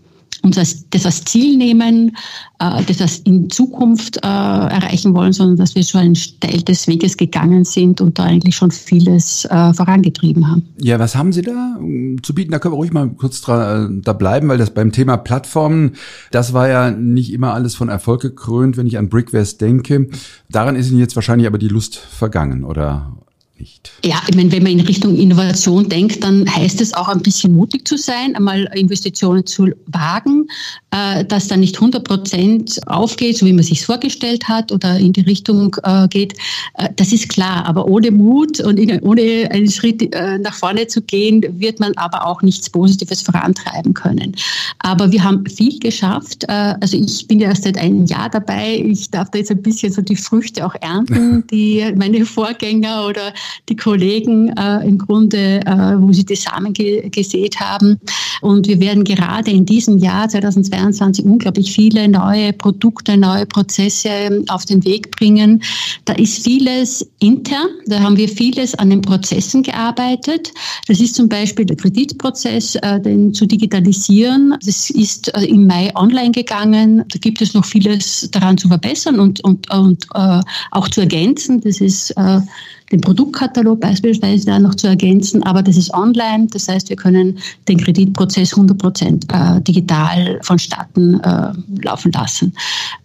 uns 0.44 0.58
als, 0.58 0.89
das 0.89 1.06
als 1.06 1.24
Ziel 1.25 1.58
nehmen, 1.58 2.15
äh, 2.60 2.84
das 2.84 3.01
als 3.01 3.20
in 3.20 3.50
Zukunft 3.50 4.17
äh, 4.17 4.27
erreichen 4.27 5.13
wollen, 5.13 5.34
sondern 5.34 5.58
dass 5.58 5.75
wir 5.75 5.84
schon 5.84 6.01
einen 6.01 6.17
Teil 6.39 6.62
des 6.62 6.88
Weges 6.88 7.17
gegangen 7.17 7.65
sind 7.65 8.01
und 8.01 8.17
da 8.20 8.24
eigentlich 8.24 8.56
schon 8.56 8.72
vieles 8.72 9.46
äh, 9.46 9.74
vorangetrieben 9.74 10.50
haben. 10.50 10.67
Ja, 10.79 11.00
was 11.00 11.15
haben 11.15 11.34
Sie 11.34 11.41
da 11.41 11.77
um, 11.79 12.22
zu 12.24 12.34
bieten? 12.34 12.51
Da 12.51 12.60
können 12.60 12.74
wir 12.74 12.77
ruhig 12.77 12.94
mal 12.94 13.10
kurz 13.10 13.48
äh, 13.48 13.88
da 13.89 14.13
bleiben, 14.13 14.48
weil 14.50 14.58
das 14.58 14.74
beim 14.74 14.91
Thema 14.91 15.17
Plattformen, 15.17 15.94
das 16.32 16.53
war 16.53 16.70
ja 16.70 16.91
nicht 16.91 17.34
immer 17.34 17.53
alles 17.53 17.75
von 17.75 17.89
Erfolg 17.89 18.22
gekrönt, 18.22 18.77
wenn 18.77 18.88
ich 18.88 18.98
an 18.98 19.10
Brickwest 19.10 19.62
denke. 19.62 20.10
Daran 20.50 20.75
ist 20.75 20.89
Ihnen 20.89 21.00
jetzt 21.00 21.15
wahrscheinlich 21.15 21.48
aber 21.48 21.58
die 21.58 21.67
Lust 21.67 21.98
vergangen, 21.98 22.63
oder? 22.63 23.16
Nicht. 23.60 23.92
Ja, 24.04 24.22
ich 24.28 24.36
meine, 24.36 24.52
wenn 24.52 24.64
man 24.64 24.72
in 24.74 24.82
Richtung 24.82 25.16
Innovation 25.16 25.90
denkt, 25.90 26.24
dann 26.24 26.48
heißt 26.54 26.82
es 26.82 26.94
auch 26.94 27.08
ein 27.08 27.22
bisschen 27.22 27.54
mutig 27.54 27.88
zu 27.88 27.98
sein, 27.98 28.36
einmal 28.36 28.70
Investitionen 28.74 29.46
zu 29.46 29.70
wagen, 29.88 30.48
äh, 30.92 31.26
dass 31.26 31.48
dann 31.48 31.62
nicht 31.62 31.76
100 31.76 32.04
Prozent 32.04 32.80
aufgeht, 32.88 33.38
so 33.38 33.46
wie 33.46 33.54
man 33.54 33.64
sich 33.64 33.86
vorgestellt 33.86 34.48
hat 34.48 34.72
oder 34.72 34.98
in 34.98 35.14
die 35.14 35.22
Richtung 35.22 35.76
äh, 35.84 36.08
geht. 36.08 36.34
Äh, 36.76 36.90
das 36.96 37.12
ist 37.12 37.30
klar, 37.30 37.66
aber 37.66 37.88
ohne 37.88 38.12
Mut 38.12 38.60
und 38.60 38.80
ohne 39.02 39.50
einen 39.52 39.70
Schritt 39.70 40.14
äh, 40.16 40.38
nach 40.38 40.54
vorne 40.54 40.88
zu 40.88 41.02
gehen, 41.02 41.44
wird 41.60 41.80
man 41.80 41.94
aber 41.98 42.26
auch 42.26 42.42
nichts 42.42 42.70
Positives 42.70 43.22
vorantreiben 43.22 43.94
können. 43.94 44.36
Aber 44.80 45.12
wir 45.12 45.24
haben 45.24 45.46
viel 45.46 45.80
geschafft. 45.80 46.44
Äh, 46.48 46.76
also 46.80 46.98
ich 46.98 47.28
bin 47.28 47.40
ja 47.40 47.50
erst 47.50 47.64
seit 47.64 47.78
einem 47.78 48.06
Jahr 48.06 48.30
dabei. 48.30 48.84
Ich 48.86 49.10
darf 49.10 49.32
da 49.32 49.40
jetzt 49.40 49.52
ein 49.52 49.62
bisschen 49.62 49.92
so 49.92 50.02
die 50.02 50.16
Früchte 50.16 50.66
auch 50.66 50.76
ernten, 50.82 51.46
die 51.52 51.84
meine 51.96 52.26
Vorgänger 52.26 53.08
oder 53.08 53.34
die 53.70 53.75
Kollegen 53.75 54.50
äh, 54.58 54.88
im 54.88 54.98
Grunde, 54.98 55.62
äh, 55.66 55.96
wo 55.98 56.12
sie 56.13 56.25
die 56.25 56.36
Samen 56.36 56.74
ge 56.74 57.10
gesät 57.10 57.60
haben. 57.60 58.00
Und 58.42 58.68
wir 58.68 58.80
werden 58.80 59.04
gerade 59.04 59.51
in 59.51 59.66
diesem 59.66 59.98
Jahr 59.98 60.30
2022 60.30 61.25
unglaublich 61.25 61.72
viele 61.72 62.08
neue 62.08 62.54
Produkte, 62.54 63.18
neue 63.18 63.46
Prozesse 63.46 64.44
auf 64.50 64.66
den 64.66 64.84
Weg 64.86 65.12
bringen. 65.12 65.63
Da 66.06 66.13
ist 66.13 66.44
vieles 66.44 67.08
intern, 67.20 67.68
da 67.88 68.00
haben 68.00 68.18
wir 68.18 68.30
vieles 68.30 68.75
an 68.75 68.89
den 68.89 69.01
Prozessen 69.01 69.63
gearbeitet. 69.63 70.54
Das 70.88 71.00
ist 71.00 71.16
zum 71.16 71.30
Beispiel 71.30 71.66
der 71.66 71.77
Kreditprozess, 71.77 72.75
äh, 72.75 73.00
den 73.00 73.34
zu 73.34 73.46
digitalisieren. 73.46 74.56
Das 74.63 74.89
ist 74.89 75.34
äh, 75.36 75.46
im 75.46 75.68
Mai 75.68 75.92
online 75.96 76.32
gegangen. 76.32 77.04
Da 77.08 77.20
gibt 77.20 77.42
es 77.42 77.54
noch 77.54 77.66
vieles 77.66 78.30
daran 78.32 78.58
zu 78.58 78.68
verbessern 78.68 79.20
und, 79.20 79.44
und, 79.44 79.70
und 79.72 80.06
äh, 80.13 80.42
auch 80.72 80.88
zu 80.88 81.01
ergänzen. 81.01 81.62
Das 81.62 81.82
ist 81.82 82.12
äh, 82.12 82.42
den 82.91 83.01
Produktkatalog 83.01 83.82
beispielsweise 83.82 84.46
da 84.46 84.60
noch 84.60 84.75
zu 84.75 84.88
ergänzen, 84.88 85.44
aber 85.44 85.62
das 85.62 85.75
ist 85.75 85.94
online. 85.94 86.48
Das 86.51 86.67
heißt, 86.70 86.89
wir 86.89 86.96
können 86.96 87.38
den 87.67 87.77
Kreditprozess 87.77 88.53
100 88.53 88.77
Prozent 88.77 89.25
äh, 89.34 89.62
digital 89.62 90.39
vonstatten 90.41 91.20
äh, 91.20 91.51
laufen 91.84 92.12
lassen. 92.13 92.53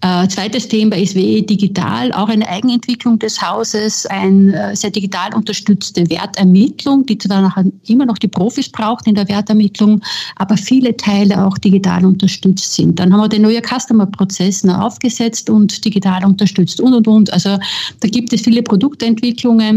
Äh, 0.01 0.29
zweites 0.29 0.69
Thema 0.69 0.97
ist 0.97 1.17
WE 1.17 1.43
Digital, 1.43 2.13
auch 2.13 2.29
eine 2.29 2.49
Eigenentwicklung 2.49 3.19
des 3.19 3.43
Hauses, 3.43 4.07
eine 4.07 4.77
sehr 4.77 4.91
digital 4.91 5.35
unterstützte 5.35 6.09
Wertermittlung, 6.09 7.05
die 7.07 7.19
zwar 7.19 7.43
nachher 7.43 7.65
immer 7.89 8.07
noch 8.07 8.19
die 8.19 8.29
Profis 8.29 8.69
braucht 8.69 9.07
in 9.09 9.17
der 9.17 9.29
Wertermittlung, 9.29 10.01
aber 10.37 10.57
viele 10.57 10.97
Teile 10.97 11.45
auch 11.45 11.59
digital 11.59 12.05
unterstützt 12.05 12.75
sind. 12.75 12.99
Dann 13.01 13.13
haben 13.13 13.21
wir 13.21 13.29
den 13.29 13.43
neuen 13.43 13.63
Customer-Prozess 13.63 14.65
aufgesetzt 14.69 15.51
und 15.51 15.85
digital 15.85 16.25
unterstützt 16.25 16.81
und, 16.81 16.95
und, 16.95 17.09
und. 17.09 17.33
Also 17.33 17.59
da 18.01 18.09
gibt 18.09 18.33
es 18.33 18.43
viele 18.43 18.63
Produktentwicklungen, 18.63 19.72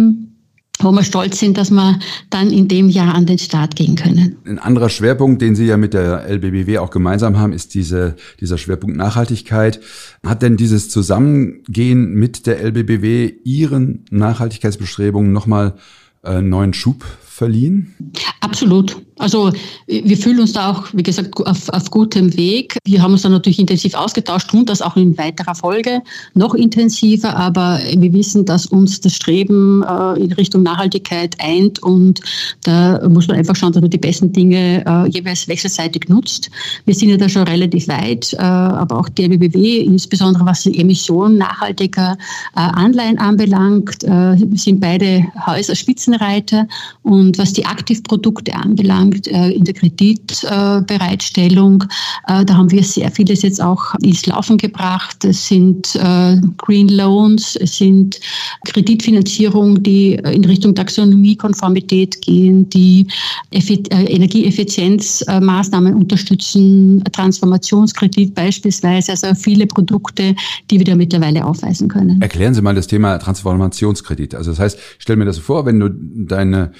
wo 0.79 0.91
wir 0.91 1.03
stolz 1.03 1.39
sind, 1.39 1.57
dass 1.57 1.71
wir 1.71 1.99
dann 2.29 2.51
in 2.51 2.67
dem 2.67 2.89
Jahr 2.89 3.15
an 3.15 3.25
den 3.25 3.37
Start 3.37 3.75
gehen 3.75 3.95
können. 3.95 4.37
Ein 4.45 4.59
anderer 4.59 4.89
Schwerpunkt, 4.89 5.41
den 5.41 5.55
Sie 5.55 5.65
ja 5.65 5.77
mit 5.77 5.93
der 5.93 6.27
LBBW 6.27 6.79
auch 6.79 6.89
gemeinsam 6.89 7.37
haben, 7.37 7.53
ist 7.53 7.73
diese, 7.73 8.15
dieser 8.41 8.57
Schwerpunkt 8.57 8.97
Nachhaltigkeit. 8.97 9.79
Hat 10.25 10.41
denn 10.41 10.57
dieses 10.57 10.89
Zusammengehen 10.89 12.13
mit 12.13 12.45
der 12.45 12.59
LBBW 12.61 13.33
Ihren 13.43 14.05
Nachhaltigkeitsbestrebungen 14.11 15.31
nochmal 15.31 15.75
äh, 16.23 16.41
neuen 16.41 16.73
Schub 16.73 17.05
verliehen? 17.35 17.93
Absolut. 18.39 18.97
Also 19.17 19.51
wir 19.87 20.17
fühlen 20.17 20.39
uns 20.39 20.53
da 20.53 20.71
auch, 20.71 20.87
wie 20.93 21.03
gesagt, 21.03 21.35
auf, 21.45 21.69
auf 21.69 21.89
gutem 21.89 22.35
Weg. 22.35 22.77
Wir 22.85 23.01
haben 23.01 23.13
uns 23.13 23.21
da 23.21 23.29
natürlich 23.29 23.59
intensiv 23.59 23.93
ausgetauscht, 23.93 24.49
tun 24.49 24.65
das 24.65 24.81
auch 24.81 24.97
in 24.97 25.17
weiterer 25.17 25.55
Folge 25.55 26.01
noch 26.33 26.53
intensiver, 26.53 27.35
aber 27.35 27.79
wir 27.95 28.13
wissen, 28.13 28.45
dass 28.45 28.65
uns 28.65 28.99
das 28.99 29.15
Streben 29.15 29.83
äh, 29.83 30.19
in 30.21 30.33
Richtung 30.33 30.63
Nachhaltigkeit 30.63 31.35
eint 31.39 31.81
und 31.81 32.19
da 32.63 33.07
muss 33.07 33.27
man 33.27 33.37
einfach 33.37 33.55
schauen, 33.55 33.71
dass 33.71 33.81
man 33.81 33.89
die 33.89 33.97
besten 33.97 34.33
Dinge 34.33 34.83
äh, 34.85 35.09
jeweils 35.09 35.47
wechselseitig 35.47 36.09
nutzt. 36.09 36.49
Wir 36.85 36.93
sind 36.93 37.09
ja 37.09 37.17
da 37.17 37.29
schon 37.29 37.43
relativ 37.43 37.87
weit, 37.87 38.33
äh, 38.33 38.37
aber 38.37 38.99
auch 38.99 39.09
der 39.09 39.29
BBW, 39.29 39.79
insbesondere 39.79 40.45
was 40.45 40.63
die 40.63 40.77
Emissionen 40.77 41.37
nachhaltiger 41.37 42.17
äh, 42.55 42.59
Anleihen 42.59 43.17
anbelangt, 43.17 44.03
äh, 44.03 44.35
sind 44.55 44.81
beide 44.81 45.25
Häuser 45.45 45.75
Spitzenreiter 45.75 46.67
und 47.03 47.25
was 47.38 47.53
die 47.53 47.65
Aktivprodukte 47.65 48.53
anbelangt, 48.53 49.27
äh, 49.27 49.50
in 49.50 49.63
der 49.63 49.74
Kreditbereitstellung. 49.74 51.86
Äh, 52.27 52.46
da 52.46 52.55
haben 52.55 52.70
wir 52.72 52.84
sehr 52.84 53.10
vieles 53.12 53.41
jetzt 53.41 53.62
auch 53.62 53.96
ins 54.01 54.25
Laufen 54.25 54.58
gebracht. 54.58 55.25
Es 55.25 55.48
sind 55.48 55.96
äh, 55.96 56.38
Green 56.58 56.89
Loans, 56.89 57.55
es 57.55 57.77
sind 57.77 58.20
Kreditfinanzierung, 58.65 59.82
die 59.84 60.13
in 60.13 60.44
Richtung 60.46 60.74
Taxonomiekonformität 60.75 62.22
gehen, 62.22 62.70
die 62.70 63.08
Energieeffizienzmaßnahmen 63.51 65.94
unterstützen, 65.94 67.03
Transformationskredit 67.12 68.34
beispielsweise, 68.36 69.12
also 69.12 69.34
viele 69.36 69.67
Produkte, 69.67 70.36
die 70.70 70.79
wir 70.79 70.86
da 70.86 70.96
mittlerweile 70.96 71.46
aufweisen 71.46 71.88
können. 71.88 72.22
Erklären 72.22 72.53
Sie 72.53 72.62
mal 72.62 72.75
das 72.75 72.88
Thema 72.88 73.17
Transformationskredit. 73.17 74.36
Also 74.36 74.51
das 74.51 74.60
heißt, 74.60 74.77
ich 74.98 75.03
stelle 75.03 75.17
mir 75.17 75.25
das 75.25 75.38
vor, 75.38 75.65
wenn 75.65 75.79
du 75.79 75.89
deine 75.89 76.72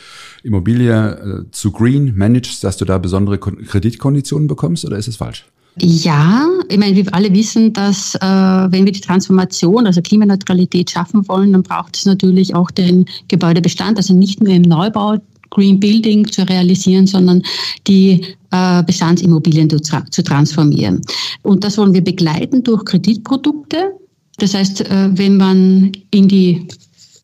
Immobilie 0.46 1.46
zu 1.52 1.72
Green 1.72 2.14
managst, 2.16 2.64
dass 2.64 2.78
du 2.78 2.86
da 2.86 2.98
besondere 2.98 3.40
Kreditkonditionen 3.40 4.48
bekommst 4.48 4.86
oder 4.86 4.98
ist 4.98 5.08
es 5.08 5.16
falsch? 5.16 5.46
Ja, 5.78 6.48
ich 6.70 6.78
meine, 6.78 6.96
wir 6.96 7.14
alle 7.14 7.34
wissen, 7.34 7.74
dass 7.74 8.16
äh, 8.16 8.20
wenn 8.22 8.86
wir 8.86 8.94
die 8.94 9.02
Transformation, 9.02 9.86
also 9.86 10.02
Klimaneutralität 10.02 10.90
schaffen 10.90 11.28
wollen, 11.28 11.52
dann 11.52 11.64
braucht 11.64 11.98
es 11.98 12.06
natürlich 12.06 12.56
auch 12.56 12.72
den 12.72 13.06
Gebäudebestand, 13.28 13.98
also 13.98 14.14
nicht 14.14 14.42
nur 14.42 14.54
im 14.54 14.62
Neubau 14.62 15.18
Green 15.50 15.80
Building 15.80 16.28
zu 16.32 16.48
realisieren, 16.48 17.08
sondern 17.08 17.42
die 17.88 18.22
äh, 18.52 18.84
Bestandsimmobilien 18.84 19.70
zu, 19.70 19.80
zu 19.80 20.24
transformieren. 20.24 21.02
Und 21.42 21.64
das 21.64 21.78
wollen 21.78 21.94
wir 21.94 22.04
begleiten 22.04 22.64
durch 22.64 22.86
Kreditprodukte. 22.86 23.92
Das 24.38 24.54
heißt, 24.54 24.82
äh, 24.82 25.10
wenn 25.14 25.38
man 25.38 25.92
in 26.12 26.28
die 26.28 26.68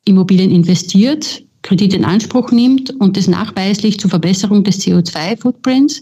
Immobilien 0.05 0.51
investiert, 0.51 1.43
Kredit 1.63 1.93
in 1.93 2.05
Anspruch 2.05 2.51
nimmt 2.51 2.89
und 2.99 3.17
das 3.17 3.27
nachweislich 3.27 3.99
zur 3.99 4.09
Verbesserung 4.09 4.63
des 4.63 4.79
CO2-Footprints, 4.79 6.01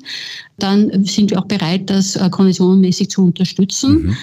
dann 0.58 1.06
sind 1.06 1.32
wir 1.32 1.40
auch 1.40 1.46
bereit, 1.46 1.90
das 1.90 2.16
äh, 2.16 2.30
konditionenmäßig 2.30 3.10
zu 3.10 3.26
unterstützen. 3.26 4.04
Mhm. 4.04 4.18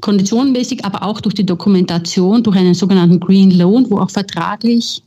Konditionenmäßig, 0.00 0.84
aber 0.84 1.02
auch 1.02 1.20
durch 1.20 1.34
die 1.34 1.44
Dokumentation, 1.44 2.42
durch 2.42 2.56
einen 2.56 2.74
sogenannten 2.74 3.20
Green 3.20 3.50
Loan, 3.50 3.90
wo 3.90 3.98
auch 3.98 4.10
vertraglich 4.10 5.02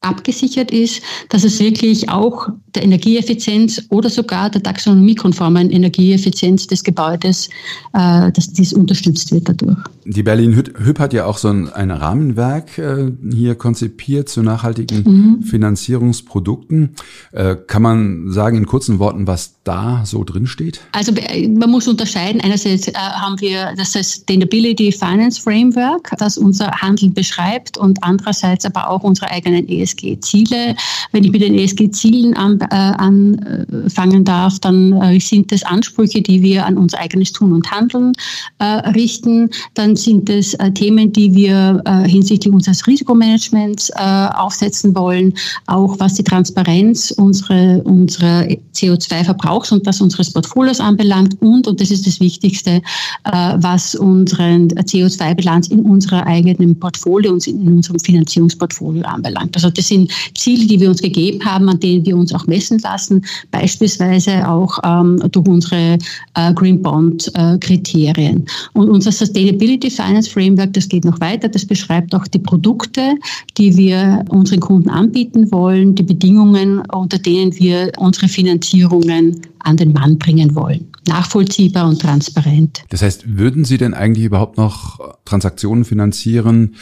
abgesichert 0.00 0.70
ist, 0.70 1.02
dass 1.28 1.44
es 1.44 1.60
wirklich 1.60 2.08
auch 2.08 2.48
der 2.74 2.84
Energieeffizienz 2.84 3.86
oder 3.90 4.08
sogar 4.08 4.48
der 4.48 4.62
taxonomiekonformen 4.62 5.70
Energieeffizienz 5.70 6.66
des 6.66 6.84
Gebäudes, 6.84 7.50
äh, 7.92 8.32
dass 8.32 8.52
dies 8.52 8.72
unterstützt 8.72 9.32
wird 9.32 9.48
dadurch. 9.48 9.78
Die 10.04 10.22
Berlin 10.22 10.54
Hüb 10.54 10.98
hat 10.98 11.12
ja 11.12 11.26
auch 11.26 11.36
so 11.36 11.48
ein, 11.48 11.68
ein 11.68 11.90
Rahmenwerk 11.90 12.78
äh, 12.78 13.12
hier 13.32 13.54
konzipiert 13.56 14.28
zu 14.28 14.42
nachhaltigen 14.42 15.02
mhm. 15.04 15.42
Finanzierungsprodukten. 15.42 16.94
Äh, 17.32 17.56
kann 17.66 17.82
man 17.82 18.32
sagen 18.32 18.56
in 18.56 18.66
kurzen 18.66 18.98
Worten, 18.98 19.26
was 19.26 19.59
da 19.64 20.02
so 20.06 20.24
drin 20.24 20.46
steht? 20.46 20.80
Also 20.92 21.12
man 21.12 21.70
muss 21.70 21.86
unterscheiden. 21.86 22.40
Einerseits 22.40 22.88
äh, 22.88 22.92
haben 22.94 23.38
wir 23.40 23.74
das 23.76 23.92
Sustainability 23.92 24.90
Finance 24.90 25.40
Framework, 25.40 26.10
das 26.18 26.38
unser 26.38 26.70
Handeln 26.70 27.12
beschreibt 27.12 27.76
und 27.76 28.02
andererseits 28.02 28.64
aber 28.64 28.88
auch 28.88 29.02
unsere 29.02 29.30
eigenen 29.30 29.68
ESG-Ziele. 29.68 30.74
Wenn 31.12 31.24
ich 31.24 31.30
mit 31.30 31.42
den 31.42 31.54
ESG-Zielen 31.54 32.34
an, 32.36 32.60
äh, 32.60 32.74
anfangen 32.74 34.24
darf, 34.24 34.58
dann 34.60 34.94
äh, 34.94 35.20
sind 35.20 35.52
das 35.52 35.62
Ansprüche, 35.62 36.22
die 36.22 36.40
wir 36.40 36.64
an 36.64 36.78
unser 36.78 36.98
eigenes 36.98 37.32
Tun 37.32 37.52
und 37.52 37.70
Handeln 37.70 38.12
äh, 38.58 38.64
richten. 38.64 39.50
Dann 39.74 39.94
sind 39.94 40.30
es 40.30 40.54
äh, 40.54 40.70
Themen, 40.72 41.12
die 41.12 41.34
wir 41.34 41.82
hinsichtlich 42.06 42.52
unseres 42.52 42.86
Risikomanagements 42.86 43.90
aufsetzen 43.92 44.94
wollen, 44.94 45.34
auch 45.66 45.98
was 45.98 46.14
die 46.14 46.24
Transparenz 46.24 47.10
unserer, 47.10 47.84
unserer 47.84 48.46
CO2-Verbrauch 48.74 49.49
Verbrauchs 49.50 49.72
und 49.72 49.86
das 49.86 50.00
unseres 50.00 50.32
Portfolios 50.32 50.80
anbelangt 50.80 51.36
und, 51.40 51.66
und 51.66 51.80
das 51.80 51.90
ist 51.90 52.06
das 52.06 52.20
Wichtigste, 52.20 52.70
äh, 52.70 53.52
was 53.56 53.94
unseren 53.94 54.68
CO2-Bilanz 54.68 55.68
in 55.68 55.80
unserer 55.80 56.26
eigenen 56.26 56.78
Portfolio 56.78 57.32
und 57.32 57.46
in 57.46 57.66
unserem 57.66 57.98
Finanzierungsportfolio 57.98 59.02
anbelangt. 59.02 59.56
Also 59.56 59.70
das 59.70 59.88
sind 59.88 60.10
Ziele, 60.36 60.66
die 60.66 60.78
wir 60.78 60.88
uns 60.88 61.02
gegeben 61.02 61.44
haben, 61.44 61.68
an 61.68 61.80
denen 61.80 62.06
wir 62.06 62.16
uns 62.16 62.32
auch 62.32 62.46
messen 62.46 62.78
lassen, 62.78 63.24
beispielsweise 63.50 64.48
auch 64.48 64.78
ähm, 64.84 65.20
durch 65.32 65.48
unsere 65.48 65.98
äh, 66.34 66.54
Green 66.54 66.80
Bond 66.80 67.30
äh, 67.34 67.58
Kriterien. 67.58 68.46
Und 68.74 68.88
unser 68.88 69.10
Sustainability 69.10 69.90
Finance 69.90 70.30
Framework, 70.30 70.72
das 70.74 70.88
geht 70.88 71.04
noch 71.04 71.20
weiter, 71.20 71.48
das 71.48 71.66
beschreibt 71.66 72.14
auch 72.14 72.26
die 72.28 72.38
Produkte, 72.38 73.16
die 73.58 73.76
wir 73.76 74.24
unseren 74.28 74.60
Kunden 74.60 74.90
anbieten 74.90 75.50
wollen, 75.50 75.94
die 75.94 76.04
Bedingungen, 76.04 76.82
unter 76.92 77.18
denen 77.18 77.58
wir 77.58 77.90
unsere 77.98 78.28
Finanzierungen 78.28 79.39
an 79.58 79.76
den 79.76 79.92
Mann 79.92 80.18
bringen 80.18 80.54
wollen. 80.54 80.88
Nachvollziehbar 81.06 81.88
und 81.88 82.00
transparent. 82.00 82.82
Das 82.90 83.02
heißt, 83.02 83.36
würden 83.36 83.64
Sie 83.64 83.78
denn 83.78 83.94
eigentlich 83.94 84.24
überhaupt 84.24 84.56
noch 84.56 85.16
Transaktionen 85.24 85.84
finanzieren, 85.84 86.76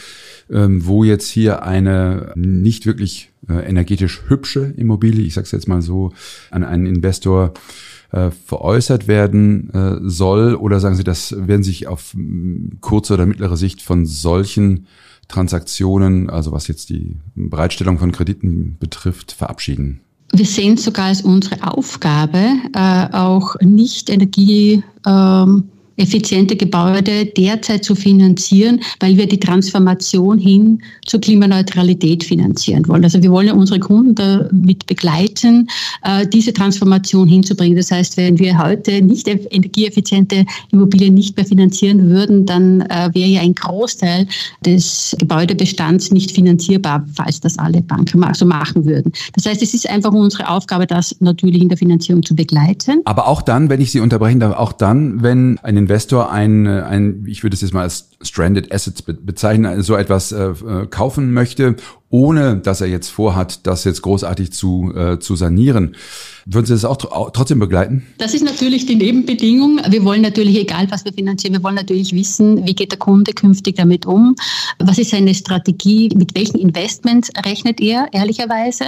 ähm, 0.49 0.85
wo 0.85 1.03
jetzt 1.03 1.29
hier 1.29 1.63
eine 1.63 2.33
nicht 2.35 2.85
wirklich 2.85 3.31
äh, 3.47 3.53
energetisch 3.53 4.23
hübsche 4.27 4.73
Immobilie, 4.77 5.25
ich 5.25 5.33
sage 5.33 5.45
es 5.45 5.51
jetzt 5.51 5.67
mal 5.67 5.81
so, 5.81 6.11
an 6.51 6.63
einen 6.63 6.85
Investor 6.85 7.53
äh, 8.11 8.31
veräußert 8.31 9.07
werden 9.07 9.69
äh, 9.73 9.97
soll? 10.01 10.55
Oder 10.55 10.79
sagen 10.79 10.95
Sie, 10.95 11.03
das 11.03 11.35
werden 11.37 11.63
sich 11.63 11.87
auf 11.87 12.15
kurze 12.81 13.13
oder 13.13 13.25
mittlere 13.25 13.57
Sicht 13.57 13.81
von 13.81 14.05
solchen 14.05 14.87
Transaktionen, 15.27 16.29
also 16.29 16.51
was 16.51 16.67
jetzt 16.67 16.89
die 16.89 17.17
Bereitstellung 17.35 17.99
von 17.99 18.11
Krediten 18.11 18.77
betrifft, 18.79 19.31
verabschieden? 19.31 20.01
Wir 20.31 20.45
sehen 20.45 20.77
sogar 20.77 21.07
als 21.07 21.21
unsere 21.21 21.63
Aufgabe, 21.75 22.37
äh, 22.73 23.07
auch 23.13 23.55
nicht 23.61 24.09
Energie 24.09 24.83
ähm, 25.05 25.69
effiziente 25.99 26.55
Gebäude 26.55 27.25
derzeit 27.25 27.83
zu 27.83 27.93
finanzieren, 27.93 28.79
weil 28.99 29.17
wir 29.17 29.27
die 29.27 29.39
Transformation 29.39 30.37
hin 30.37 30.81
zur 31.05 31.19
Klimaneutralität 31.19 32.23
finanzieren 32.23 32.87
wollen. 32.87 33.03
Also 33.03 33.21
wir 33.21 33.31
wollen 33.31 33.47
ja 33.47 33.53
unsere 33.53 33.79
Kunden 33.79 34.15
damit 34.15 34.85
begleiten, 34.85 35.67
äh, 36.03 36.25
diese 36.25 36.53
Transformation 36.53 37.27
hinzubringen. 37.27 37.75
Das 37.75 37.91
heißt, 37.91 38.17
wenn 38.17 38.39
wir 38.39 38.57
heute 38.57 39.01
nicht 39.01 39.27
energieeffiziente 39.27 40.45
Immobilien 40.71 41.13
nicht 41.13 41.35
mehr 41.35 41.45
finanzieren 41.45 42.09
würden, 42.09 42.45
dann 42.45 42.81
äh, 42.81 43.09
wäre 43.13 43.29
ja 43.29 43.41
ein 43.41 43.53
Großteil 43.53 44.27
des 44.65 45.15
Gebäudebestands 45.19 46.11
nicht 46.11 46.31
finanzierbar, 46.31 47.05
falls 47.13 47.41
das 47.41 47.59
alle 47.59 47.81
Banken 47.81 48.23
so 48.33 48.45
machen 48.45 48.85
würden. 48.85 49.11
Das 49.33 49.45
heißt, 49.45 49.61
es 49.61 49.73
ist 49.73 49.89
einfach 49.89 50.13
unsere 50.13 50.49
Aufgabe, 50.49 50.87
das 50.87 51.15
natürlich 51.19 51.61
in 51.61 51.69
der 51.69 51.77
Finanzierung 51.77 52.23
zu 52.23 52.35
begleiten. 52.35 53.01
Aber 53.03 53.27
auch 53.27 53.41
dann, 53.41 53.69
wenn 53.69 53.81
ich 53.81 53.91
Sie 53.91 53.99
unterbrechen 53.99 54.39
darf, 54.39 54.55
auch 54.55 54.71
dann, 54.71 55.21
wenn 55.21 55.57
ein 55.59 55.88
Investor 55.89 56.31
ein, 56.31 56.67
ein 56.67 57.23
ich 57.25 57.41
würde 57.41 57.55
es 57.55 57.61
jetzt 57.61 57.73
mal 57.73 57.81
als 57.81 58.11
Stranded 58.21 58.71
Assets 58.71 59.01
bezeichnen, 59.01 59.81
so 59.81 59.95
etwas 59.95 60.31
äh, 60.31 60.49
äh, 60.49 60.85
kaufen 60.87 61.33
möchte, 61.33 61.77
ohne 62.09 62.57
dass 62.57 62.81
er 62.81 62.87
jetzt 62.87 63.09
vorhat, 63.09 63.67
das 63.67 63.83
jetzt 63.83 64.01
großartig 64.01 64.51
zu, 64.51 64.91
äh, 64.95 65.19
zu 65.19 65.35
sanieren, 65.35 65.95
würden 66.51 66.65
Sie 66.65 66.73
das 66.73 66.83
auch 66.85 66.97
trotzdem 67.31 67.59
begleiten? 67.59 68.07
Das 68.17 68.33
ist 68.33 68.43
natürlich 68.43 68.87
die 68.87 68.95
Nebenbedingung. 68.95 69.79
Wir 69.89 70.03
wollen 70.03 70.23
natürlich, 70.23 70.57
egal 70.57 70.87
was 70.89 71.05
wir 71.05 71.13
finanzieren, 71.13 71.53
wir 71.53 71.61
wollen 71.61 71.75
natürlich 71.75 72.11
wissen, 72.13 72.65
wie 72.65 72.73
geht 72.73 72.91
der 72.91 72.97
Kunde 72.97 73.33
künftig 73.33 73.75
damit 73.75 74.07
um? 74.07 74.35
Was 74.79 74.97
ist 74.97 75.11
seine 75.11 75.35
Strategie? 75.35 76.09
Mit 76.15 76.33
welchen 76.33 76.57
Investments 76.57 77.29
rechnet 77.45 77.79
er, 77.79 78.07
ehrlicherweise? 78.13 78.85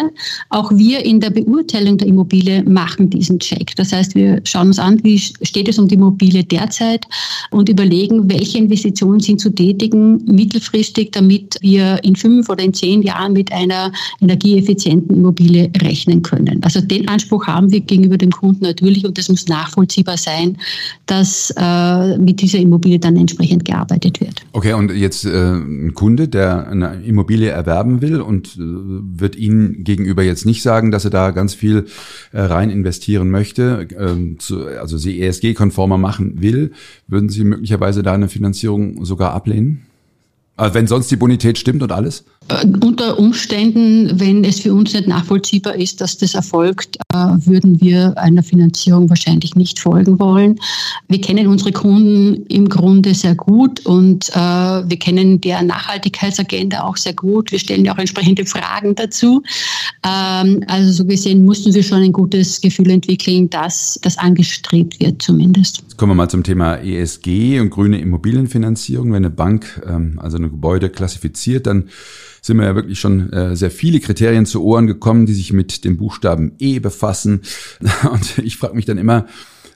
Auch 0.50 0.72
wir 0.72 1.06
in 1.06 1.20
der 1.20 1.30
Beurteilung 1.30 2.00
der 2.00 2.08
Immobilie 2.08 2.64
machen 2.64 3.12
diesen 3.12 3.38
Check. 3.38 3.76
Das 3.76 3.94
heißt, 3.94 4.16
wir 4.16 4.42
schauen 4.44 4.68
uns 4.68 4.80
an, 4.80 5.04
wie 5.04 5.20
steht 5.20 5.68
es 5.68 5.78
um 5.78 5.88
die 5.88 5.96
Immobilie 5.96 6.44
derzeit 6.44 7.06
und 7.52 7.70
überlegen, 7.70 8.28
welche 8.28 8.58
Investitionen 8.58 9.20
sind 9.20 9.40
zu 9.40 9.52
tätigen 9.52 10.24
mittelfristig, 10.26 11.12
damit 11.12 11.58
wir 11.62 12.04
in 12.04 12.16
fünf 12.16 12.50
oder 12.50 12.64
in 12.64 12.74
zehn 12.74 13.04
Jahren 13.04 13.11
mit 13.30 13.52
einer 13.52 13.92
energieeffizienten 14.22 15.16
Immobilie 15.18 15.72
rechnen 15.82 16.22
können. 16.22 16.64
Also 16.64 16.82
den 16.82 17.08
Anspruch 17.08 17.48
haben 17.48 17.72
wir 17.72 17.82
gegenüber 17.82 18.18
dem 18.18 18.32
Kunden 18.32 18.64
natürlich 18.64 19.06
und 19.06 19.18
es 19.18 19.30
muss 19.30 19.48
nachvollziehbar 19.48 20.18
sein, 20.18 20.58
dass 21.06 21.54
äh, 21.58 22.18
mit 22.18 22.42
dieser 22.42 22.60
Immobilie 22.60 23.00
dann 23.00 23.16
entsprechend 23.16 23.66
gearbeitet 23.66 24.20
wird. 24.22 24.42
Okay, 24.54 24.74
und 24.74 24.92
jetzt 24.92 25.26
äh, 25.26 25.54
ein 25.54 25.94
Kunde, 25.94 26.28
der 26.28 26.68
eine 26.68 27.02
Immobilie 27.04 27.50
erwerben 27.50 28.02
will 28.02 28.22
und 28.22 28.56
äh, 28.58 28.60
wird 28.60 29.36
Ihnen 29.36 29.84
gegenüber 29.84 30.24
jetzt 30.24 30.46
nicht 30.46 30.62
sagen, 30.62 30.92
dass 30.92 31.06
er 31.06 31.12
da 31.12 31.32
ganz 31.32 31.54
viel 31.54 31.86
äh, 32.32 32.42
rein 32.42 32.70
investieren 32.70 33.30
möchte, 33.30 33.88
äh, 33.90 34.38
zu, 34.38 34.66
also 34.66 34.98
sie 34.98 35.22
ESG-konformer 35.22 35.98
machen 35.98 36.42
will, 36.42 36.72
würden 37.08 37.30
Sie 37.30 37.44
möglicherweise 37.44 38.04
da 38.04 38.14
eine 38.14 38.30
Finanzierung 38.30 39.06
sogar 39.06 39.34
ablehnen? 39.34 39.86
Also 40.58 40.76
wenn 40.76 40.88
sonst 40.88 41.10
die 41.10 41.16
Bonität 41.16 41.58
stimmt 41.58 41.82
und 41.82 41.92
alles? 41.92 42.26
Äh, 42.52 42.68
unter 42.86 43.18
Umständen, 43.18 44.20
wenn 44.20 44.44
es 44.44 44.60
für 44.60 44.74
uns 44.74 44.94
nicht 44.94 45.08
nachvollziehbar 45.08 45.76
ist, 45.76 46.02
dass 46.02 46.18
das 46.18 46.36
erfolgt, 46.36 46.98
äh, 47.14 47.16
würden 47.16 47.80
wir 47.82 48.18
einer 48.18 48.44
Finanzierung 48.44 49.10
wahrscheinlich 49.10 49.56
nicht 49.56 49.80
folgen 49.80 50.20
wollen. 50.20 50.60
Wir 51.08 51.22
kennen 51.22 51.48
unsere 51.48 51.72
Kunden 51.72 52.46
im 52.48 52.68
Grunde 52.68 53.14
sehr 53.14 53.36
gut 53.36 53.86
und 53.86 54.30
äh, 54.30 54.36
wir 54.36 55.00
kennen 55.00 55.40
deren 55.42 55.68
Nachhaltigkeitsagenda 55.68 56.84
auch 56.84 56.98
sehr 56.98 57.14
gut. 57.14 57.52
Wir 57.52 57.60
stellen 57.60 57.86
ja 57.86 57.94
auch 57.94 57.98
entsprechende 57.98 58.46
Fragen 58.46 58.96
dazu. 58.96 59.44
Ähm, 60.06 60.64
also 60.68 60.92
so 60.92 61.06
gesehen 61.06 61.46
mussten 61.46 61.74
wir 61.74 61.84
schon 61.84 62.02
ein 62.02 62.14
gutes 62.14 62.62
Gefühl 62.62 62.90
entwickeln, 62.90 63.50
dass 63.50 64.00
das 64.02 64.18
angestrebt 64.18 65.00
wird 65.00 65.22
zumindest. 65.22 65.84
Jetzt 65.84 65.98
kommen 65.98 66.12
wir 66.12 66.16
mal 66.16 66.30
zum 66.30 66.44
Thema 66.44 66.76
ESG 66.76 67.60
und 67.60 67.70
grüne 67.70 68.00
Immobilienfinanzierung. 68.00 69.12
Wenn 69.12 69.26
eine 69.26 69.30
Bank 69.30 69.82
ähm, 69.88 70.20
also 70.22 70.38
ein 70.38 70.44
Gebäude 70.44 70.90
klassifiziert, 70.90 71.68
dann 71.68 71.90
sind 72.42 72.58
mir 72.58 72.66
ja 72.66 72.76
wirklich 72.76 73.00
schon 73.00 73.32
äh, 73.32 73.56
sehr 73.56 73.72
viele 73.72 74.00
Kriterien 74.00 74.46
zu 74.46 74.64
Ohren 74.64 74.88
gekommen, 74.88 75.28
die 75.28 75.34
sich 75.34 75.54
mit 75.54 75.86
dem 75.86 75.98
Buchstaben 75.98 76.54
E 76.60 76.80
befassen. 76.80 77.42
Und 78.12 78.40
ich 78.40 78.58
frage 78.58 78.76
mich 78.76 78.86
dann 78.86 78.98
immer, 78.98 79.28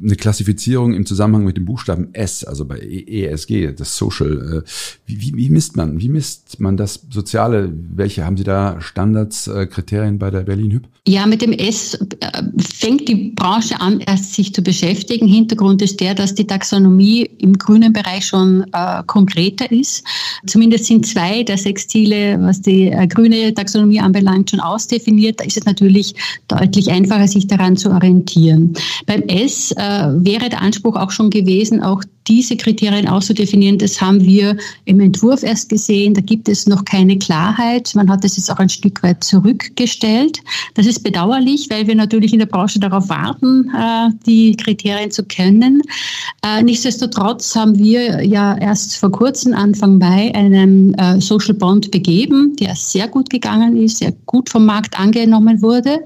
eine 0.01 0.15
Klassifizierung 0.15 0.93
im 0.93 1.05
Zusammenhang 1.05 1.45
mit 1.45 1.58
dem 1.58 1.65
Buchstaben 1.65 2.13
S, 2.13 2.43
also 2.43 2.65
bei 2.65 2.79
ESG, 2.79 3.73
das 3.73 3.97
Social. 3.97 4.63
Äh, 4.65 4.69
wie, 5.05 5.21
wie, 5.21 5.38
wie 5.38 5.49
misst 5.49 5.75
man? 5.75 5.99
Wie 5.99 6.10
misst 6.10 6.60
man 6.60 6.77
das 6.77 7.01
Soziale? 7.10 7.71
Welche 7.95 8.25
haben 8.25 8.38
Sie 8.38 8.43
da 8.43 8.81
Standards, 8.81 9.47
äh, 9.47 9.67
Kriterien 9.67 10.19
bei 10.19 10.31
der 10.31 10.41
Berlin 10.41 10.71
Hüb? 10.71 10.88
Ja, 11.08 11.27
mit 11.27 11.43
dem 11.43 11.51
S 11.51 11.93
äh, 11.93 12.41
fängt 12.58 13.08
die 13.08 13.31
Branche 13.36 13.79
an, 13.79 13.99
erst 13.99 14.34
sich 14.34 14.53
zu 14.53 14.63
beschäftigen. 14.63 15.27
Hintergrund 15.27 15.84
ist 15.84 15.99
der, 15.99 16.15
dass 16.15 16.34
die 16.34 16.47
Taxonomie 16.47 17.29
im 17.38 17.58
grünen 17.58 17.93
Bereich 17.93 18.25
schon 18.25 18.65
äh, 18.73 19.03
konkreter 19.05 19.71
ist. 19.71 20.03
Zumindest 20.47 20.86
sind 20.86 21.05
zwei 21.05 21.43
der 21.43 21.60
sechs 21.60 21.88
Ziele, 21.88 22.39
was 22.41 22.62
die 22.62 22.88
äh, 22.88 23.05
grüne 23.08 23.53
Taxonomie 23.53 23.99
anbelangt, 23.99 24.49
schon 24.49 24.60
ausdefiniert. 24.60 25.39
Da 25.39 25.43
ist 25.43 25.58
es 25.58 25.65
natürlich 25.65 26.15
deutlich 26.47 26.89
einfacher, 26.89 27.27
sich 27.27 27.45
daran 27.45 27.77
zu 27.77 27.91
orientieren. 27.91 28.73
Beim 29.05 29.21
S 29.27 29.73
äh, 29.73 29.84
wäre 30.15 30.49
der 30.49 30.61
Anspruch 30.61 30.95
auch 30.95 31.11
schon 31.11 31.29
gewesen, 31.29 31.83
auch 31.83 32.03
diese 32.27 32.57
Kriterien 32.57 33.07
auszudefinieren. 33.07 33.77
Das 33.77 34.01
haben 34.01 34.23
wir 34.23 34.57
im 34.85 34.99
Entwurf 34.99 35.43
erst 35.43 35.69
gesehen. 35.69 36.13
Da 36.13 36.21
gibt 36.21 36.49
es 36.49 36.65
noch 36.67 36.83
keine 36.85 37.17
Klarheit. 37.17 37.93
Man 37.95 38.09
hat 38.09 38.25
es 38.25 38.38
jetzt 38.38 38.51
auch 38.51 38.57
ein 38.57 38.69
Stück 38.69 39.03
weit 39.03 39.23
zurückgestellt. 39.23 40.39
Das 40.73 40.85
ist 40.85 41.03
bedauerlich, 41.03 41.67
weil 41.69 41.88
wir 41.88 41.95
natürlich 41.95 42.33
in 42.33 42.39
der 42.39 42.45
Branche 42.47 42.79
darauf 42.79 43.09
warten, 43.09 43.69
äh, 43.75 44.09
die 44.25 44.55
Kriterien 44.55 45.11
zu 45.11 45.23
kennen. 45.23 45.81
Äh, 46.43 46.63
nichtsdestotrotz 46.63 47.55
haben 47.55 47.77
wir 47.77 48.23
ja 48.23 48.57
erst 48.57 48.97
vor 48.97 49.11
kurzem, 49.11 49.53
Anfang 49.53 49.97
Mai, 49.97 50.33
einen 50.33 50.93
äh, 50.95 51.21
Social 51.21 51.53
Bond 51.53 51.91
begeben, 51.91 52.55
der 52.59 52.75
sehr 52.75 53.07
gut 53.07 53.29
gegangen 53.29 53.77
ist, 53.77 53.99
sehr 53.99 54.13
gut 54.25 54.49
vom 54.49 54.65
Markt 54.65 54.99
angenommen 54.99 55.61
wurde 55.61 55.99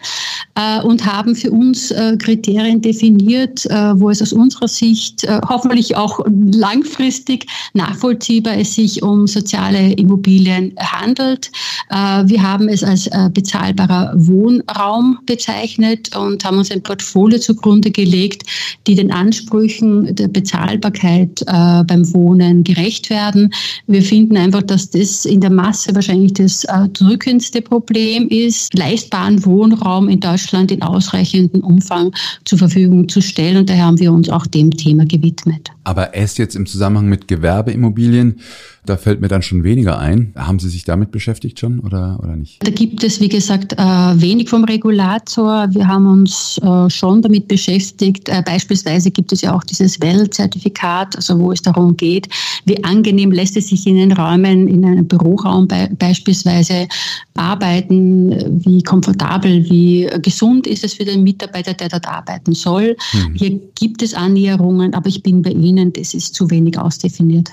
und 0.84 1.05
haben 1.05 1.36
für 1.36 1.51
uns 1.51 1.93
Kriterien 2.19 2.82
definiert, 2.82 3.65
wo 3.95 4.10
es 4.10 4.21
aus 4.21 4.34
unserer 4.34 4.67
Sicht 4.67 5.25
hoffentlich 5.47 5.95
auch 5.95 6.09
auch 6.10 6.26
langfristig 6.28 7.45
nachvollziehbar 7.74 8.58
es 8.58 8.76
sich 8.76 9.04
um 9.04 9.28
soziale 9.28 9.93
Immobilien 9.93 10.74
handelt. 10.80 11.52
Äh, 11.89 11.95
wir 12.26 12.41
haben 12.41 12.67
es 12.67 12.84
als 12.84 13.08
äh, 13.08 13.30
bezahlbarer 13.32 14.13
Wohnraum 14.15 15.19
bezeichnet 15.26 16.15
und 16.15 16.43
haben 16.43 16.58
uns 16.58 16.72
ein 16.72 16.82
Portfolio 16.82 17.39
zugrunde 17.39 17.91
gelegt, 17.91 18.43
die 18.88 18.95
den 18.95 19.12
Ansprüchen 19.12 20.15
der 20.15 20.28
Bezahlbarkeit 20.28 21.41
äh, 21.41 21.84
beim 21.84 22.13
Wohnen 22.13 22.63
gerecht 22.63 23.10
werden. 23.10 23.54
Wir 23.88 24.02
finden 24.02 24.38
einfach, 24.38 24.63
dass 24.63 24.89
das 24.89 25.26
in 25.26 25.41
der 25.41 25.52
Masse 25.52 25.93
wahrscheinlich 25.93 26.34
das 26.34 26.65
drückendste 26.93 27.62
Problem 27.62 28.28
ist, 28.30 28.74
leistbaren 28.78 29.43
Wohnraum 29.45 30.10
in 30.10 30.19
Deutschland 30.19 30.72
in 30.72 30.82
ausreichendem 30.82 31.62
Umfang 31.62 32.12
zur 32.45 32.58
Verfügung 32.58 33.08
zu 33.10 33.22
stellen. 33.22 33.58
Und 33.58 33.69
daher 33.69 33.86
haben 33.86 34.00
wir 34.00 34.12
uns 34.12 34.30
auch 34.30 34.45
dem 34.48 34.72
Thema 34.72 35.06
gewidmet. 35.06 35.69
Aber 35.84 35.98
erst 36.05 36.38
jetzt 36.38 36.55
im 36.55 36.65
Zusammenhang 36.65 37.07
mit 37.07 37.27
Gewerbeimmobilien, 37.27 38.41
da 38.89 38.97
fällt 38.97 39.21
mir 39.21 39.28
dann 39.30 39.41
schon 39.41 39.63
weniger 39.63 39.99
ein. 39.99 40.34
Haben 40.36 40.60
Sie 40.60 40.69
sich 40.69 40.84
damit 40.84 41.12
beschäftigt 41.12 41.60
schon 41.60 41.80
oder, 41.80 42.19
oder 42.21 42.36
nicht? 42.36 42.65
Da 42.65 42.71
gibt 42.71 43.04
es, 43.04 43.21
wie 43.21 43.30
gesagt, 43.30 43.73
äh, 43.73 43.78
wenig 43.78 44.49
vom 44.49 44.63
Regulator. 44.65 45.67
Wir 45.71 45.88
haben 45.88 46.06
uns 46.06 46.60
äh, 46.62 46.89
schon 46.89 47.21
damit 47.21 47.47
beschäftigt. 47.47 48.28
Äh, 48.28 48.43
beispielsweise 48.45 49.12
gibt 49.12 49.32
es 49.32 49.41
ja 49.41 49.56
auch 49.56 49.63
dieses 49.63 50.02
Well-Zertifikat, 50.02 51.15
also 51.15 51.39
wo 51.39 51.52
es 51.52 51.62
darum 51.62 51.95
geht, 51.95 52.28
wie 52.65 52.84
angenehm 52.84 53.32
lässt 53.32 53.56
es 53.56 53.69
sich 53.69 53.88
in 53.88 53.95
den 53.95 54.12
Räumen, 54.12 54.67
in 54.67 54.84
einem 54.84 55.08
Büroraum 55.08 55.67
beispielsweise 55.97 56.88
arbeiten, 57.36 58.63
wie 58.65 58.84
komfortabel, 58.84 59.69
wie 59.69 60.10
gesund 60.21 60.67
ist 60.67 60.84
es 60.84 60.95
für 60.95 61.06
den 61.06 61.23
Mitarbeiter, 61.23 61.73
der 61.73 61.89
dort 61.89 62.08
arbeiten 62.08 62.54
soll. 62.54 62.97
Mhm. 63.13 63.36
Hier 63.36 63.60
gibt 63.75 64.02
es 64.02 64.13
Annäherungen, 64.13 64.93
aber 64.93 65.08
ich 65.08 65.23
bin 65.23 65.41
bei 65.41 65.52
Ihnen 65.52 65.69
Ihnen, 65.69 65.93
das 65.93 66.13
ist 66.13 66.36
zu 66.36 66.49
wenig 66.49 66.78
ausdefiniert 66.78 67.52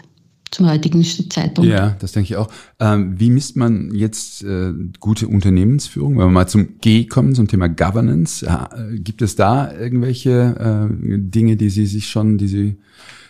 zum 0.50 0.68
heutigen 0.68 1.04
Zeitpunkt. 1.04 1.70
Ja, 1.70 1.96
das 1.98 2.12
denke 2.12 2.26
ich 2.26 2.37
auch. 2.37 2.48
Ähm, 2.78 3.18
wie 3.18 3.30
misst 3.30 3.56
man 3.56 3.94
jetzt 3.94 4.42
äh, 4.42 4.72
gute 5.00 5.28
Unternehmensführung? 5.28 6.12
Wenn 6.12 6.26
wir 6.26 6.30
mal 6.30 6.46
zum 6.46 6.80
G 6.80 7.04
kommen, 7.04 7.35
zum 7.35 7.48
Thema 7.48 7.68
Governance, 7.68 8.46
äh, 8.46 8.98
gibt 8.98 9.22
es 9.22 9.37
da 9.37 9.72
irgendwelche 9.72 10.88
äh, 10.90 11.18
Dinge, 11.18 11.56
die 11.56 11.70
Sie 11.70 11.87
sich 11.87 12.09
schon, 12.09 12.38
die 12.38 12.48
Sie 12.48 12.76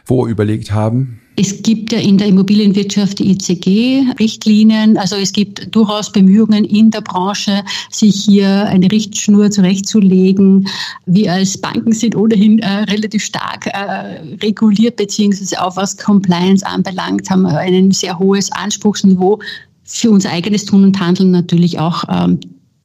vorüberlegt 0.07 0.73
haben? 0.73 1.21
Es 1.39 1.63
gibt 1.63 1.93
ja 1.93 1.99
in 1.99 2.17
der 2.17 2.29
Immobilienwirtschaft 2.29 3.19
die 3.19 3.33
ICG-Richtlinien. 3.33 4.97
Also 4.97 5.17
es 5.17 5.33
gibt 5.33 5.75
durchaus 5.75 6.11
Bemühungen 6.11 6.65
in 6.65 6.91
der 6.91 7.03
Branche, 7.03 7.63
sich 7.91 8.25
hier 8.25 8.65
eine 8.67 8.91
Richtschnur 8.91 9.51
zurechtzulegen. 9.51 10.67
Wir 11.05 11.35
als 11.35 11.59
Banken 11.59 11.93
sind 11.93 12.17
ohnehin 12.17 12.61
äh, 12.61 12.85
relativ 12.85 13.23
stark 13.23 13.67
äh, 13.67 14.37
reguliert, 14.43 14.97
beziehungsweise 14.97 15.63
auch 15.63 15.77
was 15.77 15.99
Compliance 15.99 16.65
anbelangt, 16.65 17.29
haben 17.29 17.45
ein 17.45 17.91
sehr 17.91 18.19
hohes 18.19 18.51
Anspruchsniveau 18.53 19.39
für 19.85 20.11
unser 20.11 20.31
eigenes 20.31 20.65
Tun 20.65 20.85
und 20.85 20.99
Handeln 20.99 21.33
natürlich 21.33 21.79
auch 21.79 22.05
ähm, 22.09 22.41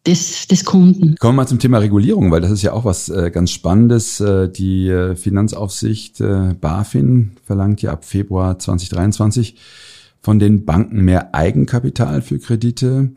des, 0.06 0.48
des 0.48 0.66
Kunden. 0.66 1.16
Kommen 1.20 1.36
wir 1.36 1.44
mal 1.44 1.48
zum 1.48 1.60
Thema 1.60 1.78
Regulierung, 1.78 2.32
weil 2.32 2.42
das 2.42 2.52
ist 2.52 2.64
ja 2.64 2.74
auch 2.74 2.86
was 2.86 3.10
äh, 3.10 3.30
ganz 3.32 3.52
Spannendes. 3.52 4.20
Äh, 4.20 4.50
die 4.50 4.88
äh, 4.88 5.16
Finanzaufsicht 5.16 6.22
BaFin 6.62 7.34
verlangt 7.44 7.82
ja 7.82 7.92
ab 7.92 8.06
Februar 8.06 8.58
2023 8.58 9.58
von 10.22 10.40
den 10.40 10.66
Banken 10.66 11.02
mehr 11.02 11.34
Eigenkapital 11.34 12.22
für 12.22 12.40
Kredite 12.40 13.12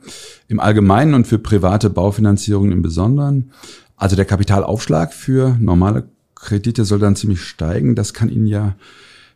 im 0.48 0.60
Allgemeinen 0.60 1.14
und 1.14 1.26
für 1.26 1.38
private 1.38 1.90
Baufinanzierungen 1.90 2.72
im 2.72 2.82
Besonderen. 2.82 3.52
Also 3.96 4.16
der 4.16 4.24
Kapitalaufschlag 4.24 5.12
für 5.12 5.56
normale 5.60 6.08
Kredite 6.34 6.84
soll 6.84 6.98
dann 6.98 7.16
ziemlich 7.16 7.42
steigen. 7.42 7.94
Das 7.94 8.14
kann 8.14 8.30
Ihnen 8.30 8.46
ja 8.46 8.74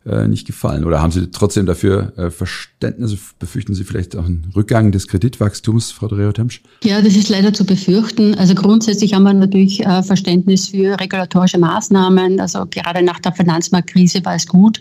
äh, 0.06 0.28
nicht 0.28 0.46
gefallen? 0.46 0.84
Oder 0.84 1.02
haben 1.02 1.10
Sie 1.10 1.30
trotzdem 1.30 1.66
dafür 1.66 2.12
äh, 2.16 2.30
Verständnis? 2.30 3.16
Befürchten 3.38 3.74
Sie 3.74 3.84
vielleicht 3.84 4.16
auch 4.16 4.24
einen 4.24 4.50
Rückgang 4.54 4.92
des 4.92 5.08
Kreditwachstums, 5.08 5.90
Frau 5.90 6.06
Dreher-Temsch? 6.06 6.62
Ja, 6.84 7.02
das 7.02 7.16
ist 7.16 7.28
leider 7.28 7.52
zu 7.52 7.66
befürchten. 7.66 8.34
Also 8.36 8.54
grundsätzlich 8.54 9.12
haben 9.12 9.24
wir 9.24 9.34
natürlich 9.34 9.84
äh, 9.84 10.02
Verständnis 10.02 10.68
für 10.68 10.98
regulatorische 10.98 11.58
Maßnahmen. 11.58 12.40
Also 12.40 12.64
gerade 12.70 13.02
nach 13.02 13.18
der 13.18 13.32
Finanzmarktkrise 13.32 14.24
war 14.24 14.36
es 14.36 14.46
gut, 14.46 14.80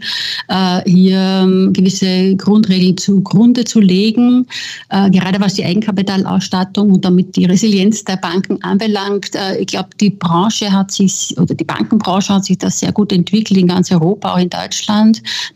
hier 0.86 1.18
ähm, 1.18 1.74
gewisse 1.74 2.36
Grundregeln 2.36 2.98
zugrunde 2.98 3.66
zu 3.66 3.80
legen. 3.80 4.48
Gerade 4.90 5.40
was 5.40 5.56
die 5.56 5.66
Eigenkapitalausstattung 5.66 6.92
und 6.92 7.04
damit 7.04 7.36
die 7.36 7.46
Resilienz 7.46 8.04
der 8.04 8.18
Banken 8.18 8.62
anbelangt. 8.64 9.32
Ich 9.60 9.68
glaube, 9.68 9.90
die 10.00 10.12
Branche 10.12 10.72
hat 10.72 10.92
sich, 10.92 11.36
oder 11.38 11.54
die 11.54 11.64
Bankenbranche 11.64 12.34
hat 12.34 12.46
sich 12.46 12.58
das 12.58 12.80
sehr 12.80 12.92
gut 12.92 13.12
entwickelt 13.12 13.60
in 13.60 13.68
ganz 13.68 13.92
Europa, 13.92 14.34
auch 14.34 14.40
in 14.40 14.50
Deutschland. 14.50 15.07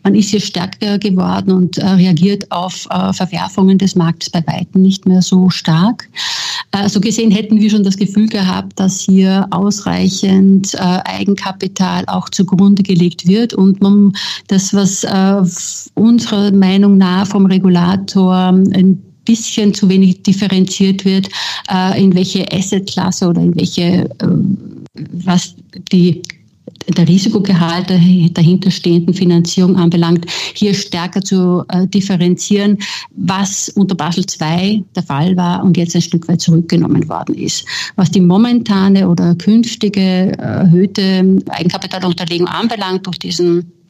Man 0.02 0.14
ist 0.14 0.30
hier 0.30 0.40
stärker 0.40 0.98
geworden 0.98 1.52
und 1.52 1.78
äh, 1.78 1.86
reagiert 1.86 2.50
auf 2.50 2.86
äh, 2.90 3.12
Verwerfungen 3.12 3.78
des 3.78 3.94
Marktes 3.94 4.30
bei 4.30 4.42
weitem 4.46 4.82
nicht 4.82 5.06
mehr 5.06 5.22
so 5.22 5.50
stark. 5.50 6.08
Äh, 6.72 6.88
so 6.88 7.00
gesehen 7.00 7.30
hätten 7.30 7.60
wir 7.60 7.70
schon 7.70 7.84
das 7.84 7.96
Gefühl 7.96 8.28
gehabt, 8.28 8.78
dass 8.78 9.00
hier 9.00 9.46
ausreichend 9.50 10.74
äh, 10.74 10.78
Eigenkapital 10.78 12.04
auch 12.06 12.28
zugrunde 12.30 12.82
gelegt 12.82 13.26
wird 13.26 13.54
und 13.54 13.80
man 13.80 14.12
das, 14.48 14.72
was 14.74 15.04
äh, 15.04 15.42
unserer 15.94 16.52
Meinung 16.52 16.98
nach 16.98 17.26
vom 17.26 17.46
Regulator 17.46 18.34
ein 18.34 19.02
bisschen 19.24 19.72
zu 19.72 19.88
wenig 19.88 20.22
differenziert 20.22 21.04
wird, 21.04 21.28
äh, 21.70 22.02
in 22.02 22.14
welche 22.14 22.50
Assetklasse 22.52 23.28
oder 23.28 23.40
in 23.40 23.54
welche, 23.54 24.08
was 25.12 25.54
die 25.92 26.22
der 26.88 27.08
Risikogehalt 27.08 27.90
der 27.90 28.00
dahinterstehenden 28.32 29.14
Finanzierung 29.14 29.76
anbelangt, 29.76 30.26
hier 30.54 30.74
stärker 30.74 31.20
zu 31.22 31.64
äh, 31.68 31.86
differenzieren, 31.86 32.78
was 33.10 33.68
unter 33.70 33.94
Basel 33.94 34.24
II 34.40 34.84
der 34.94 35.02
Fall 35.02 35.36
war 35.36 35.62
und 35.62 35.76
jetzt 35.76 35.94
ein 35.94 36.02
Stück 36.02 36.28
weit 36.28 36.40
zurückgenommen 36.40 37.08
worden 37.08 37.34
ist. 37.34 37.66
Was 37.96 38.10
die 38.10 38.20
momentane 38.20 39.08
oder 39.08 39.34
künftige 39.34 40.36
erhöhte 40.38 41.38
Eigenkapitalunterlegung 41.48 42.48
anbelangt 42.48 43.06
durch 43.06 43.18
diesen 43.18 43.81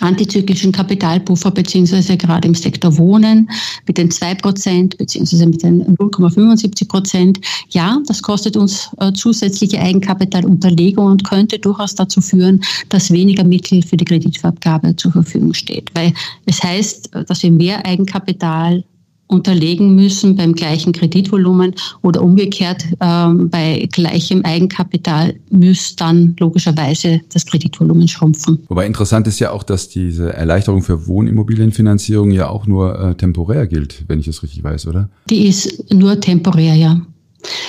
antizyklischen 0.00 0.72
Kapitalpuffer 0.72 1.50
beziehungsweise 1.50 2.16
gerade 2.16 2.48
im 2.48 2.54
Sektor 2.54 2.96
Wohnen 2.98 3.50
mit 3.86 3.98
den 3.98 4.10
2 4.10 4.36
Prozent 4.36 4.98
beziehungsweise 4.98 5.46
mit 5.46 5.62
den 5.62 5.96
0,75 5.96 6.88
Prozent. 6.88 7.40
Ja, 7.70 8.00
das 8.06 8.22
kostet 8.22 8.56
uns 8.56 8.90
äh, 8.98 9.12
zusätzliche 9.12 9.80
Eigenkapitalunterlegung 9.80 11.06
und 11.06 11.24
könnte 11.24 11.58
durchaus 11.58 11.94
dazu 11.94 12.20
führen, 12.20 12.62
dass 12.88 13.10
weniger 13.10 13.44
Mittel 13.44 13.82
für 13.82 13.96
die 13.96 14.04
Kreditvergabe 14.04 14.96
zur 14.96 15.12
Verfügung 15.12 15.54
steht. 15.54 15.90
Weil 15.94 16.12
es 16.46 16.62
heißt, 16.62 17.10
dass 17.26 17.42
wir 17.42 17.50
mehr 17.50 17.84
Eigenkapital 17.84 18.84
unterlegen 19.28 19.94
müssen 19.94 20.36
beim 20.36 20.54
gleichen 20.54 20.92
Kreditvolumen 20.92 21.74
oder 22.02 22.22
umgekehrt 22.22 22.84
ähm, 23.00 23.48
bei 23.50 23.88
gleichem 23.92 24.42
Eigenkapital 24.44 25.34
müsste 25.50 25.96
dann 25.96 26.34
logischerweise 26.38 27.20
das 27.32 27.46
Kreditvolumen 27.46 28.08
schrumpfen. 28.08 28.64
Wobei 28.68 28.86
interessant 28.86 29.26
ist 29.26 29.38
ja 29.38 29.52
auch, 29.52 29.62
dass 29.62 29.88
diese 29.88 30.32
Erleichterung 30.32 30.82
für 30.82 31.06
Wohnimmobilienfinanzierung 31.06 32.30
ja 32.30 32.48
auch 32.48 32.66
nur 32.66 32.98
äh, 32.98 33.14
temporär 33.14 33.66
gilt, 33.66 34.04
wenn 34.08 34.18
ich 34.18 34.26
das 34.26 34.42
richtig 34.42 34.64
weiß, 34.64 34.86
oder? 34.86 35.08
Die 35.28 35.46
ist 35.46 35.92
nur 35.92 36.20
temporär, 36.20 36.74
ja. 36.74 37.00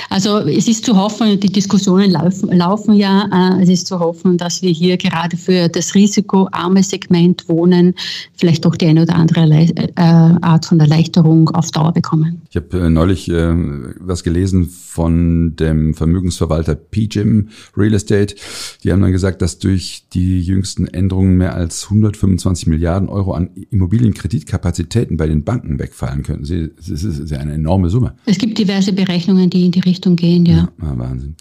Also 0.09 0.39
es 0.39 0.67
ist 0.67 0.85
zu 0.85 0.97
hoffen, 0.97 1.39
die 1.39 1.51
Diskussionen 1.51 2.11
laufen, 2.11 2.51
laufen 2.51 2.95
ja, 2.95 3.29
äh, 3.31 3.61
es 3.61 3.69
ist 3.69 3.87
zu 3.87 3.99
hoffen, 3.99 4.37
dass 4.37 4.61
wir 4.61 4.71
hier 4.71 4.97
gerade 4.97 5.37
für 5.37 5.69
das 5.69 5.93
risikoarme 5.93 6.81
Segment 6.81 7.47
Wohnen 7.47 7.93
vielleicht 8.35 8.65
doch 8.65 8.75
die 8.75 8.87
eine 8.87 9.03
oder 9.03 9.15
andere 9.15 9.41
äh, 9.41 9.91
Art 9.95 10.65
von 10.65 10.79
Erleichterung 10.79 11.49
auf 11.49 11.69
Dauer 11.71 11.93
bekommen. 11.93 12.41
Ich 12.49 12.55
habe 12.55 12.79
äh, 12.79 12.89
neulich 12.89 13.29
was 13.29 14.23
gelesen 14.23 14.65
von 14.65 15.55
dem 15.55 15.93
Vermögensverwalter 15.93 16.75
PGIM 16.75 17.49
Real 17.77 17.93
Estate. 17.93 18.35
Die 18.83 18.91
haben 18.91 19.01
dann 19.01 19.11
gesagt, 19.11 19.41
dass 19.41 19.59
durch 19.59 20.05
die 20.13 20.41
jüngsten 20.41 20.87
Änderungen 20.87 21.37
mehr 21.37 21.53
als 21.53 21.85
125 21.85 22.67
Milliarden 22.67 23.07
Euro 23.07 23.33
an 23.33 23.49
Immobilienkreditkakazitäten 23.69 25.17
bei 25.17 25.27
den 25.27 25.43
Banken 25.43 25.77
wegfallen 25.77 26.23
könnten. 26.23 26.75
Das 26.77 26.89
ist 26.89 27.33
eine 27.33 27.53
enorme 27.53 27.89
Summe. 27.89 28.15
Es 28.25 28.37
gibt 28.37 28.57
diverse 28.57 28.93
Berechnungen, 28.93 29.49
die 29.49 29.58
in 29.65 29.71
die 29.71 29.79
Richtung 29.79 30.15
gehen, 30.15 30.45
ja. 30.45 30.69
ja 30.81 30.97
Wahnsinn. 30.97 31.35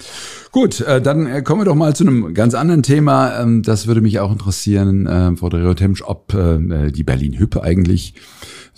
Gut, 0.53 0.81
äh, 0.81 1.01
dann 1.01 1.27
äh, 1.27 1.43
kommen 1.43 1.61
wir 1.61 1.65
doch 1.67 1.75
mal 1.75 1.95
zu 1.95 2.05
einem 2.05 2.35
ganz 2.35 2.55
anderen 2.55 2.83
Thema. 2.83 3.41
Ähm, 3.41 3.63
das 3.63 3.87
würde 3.87 4.01
mich 4.01 4.21
auch 4.21 4.33
interessieren, 4.33 5.07
äh, 5.07 5.37
Frau 5.37 5.49
Dreher-Temsch, 5.49 6.03
ob 6.03 6.35
äh, 6.35 6.91
die 6.91 7.05
Berlin-Hüppe 7.05 7.63
eigentlich 7.63 8.15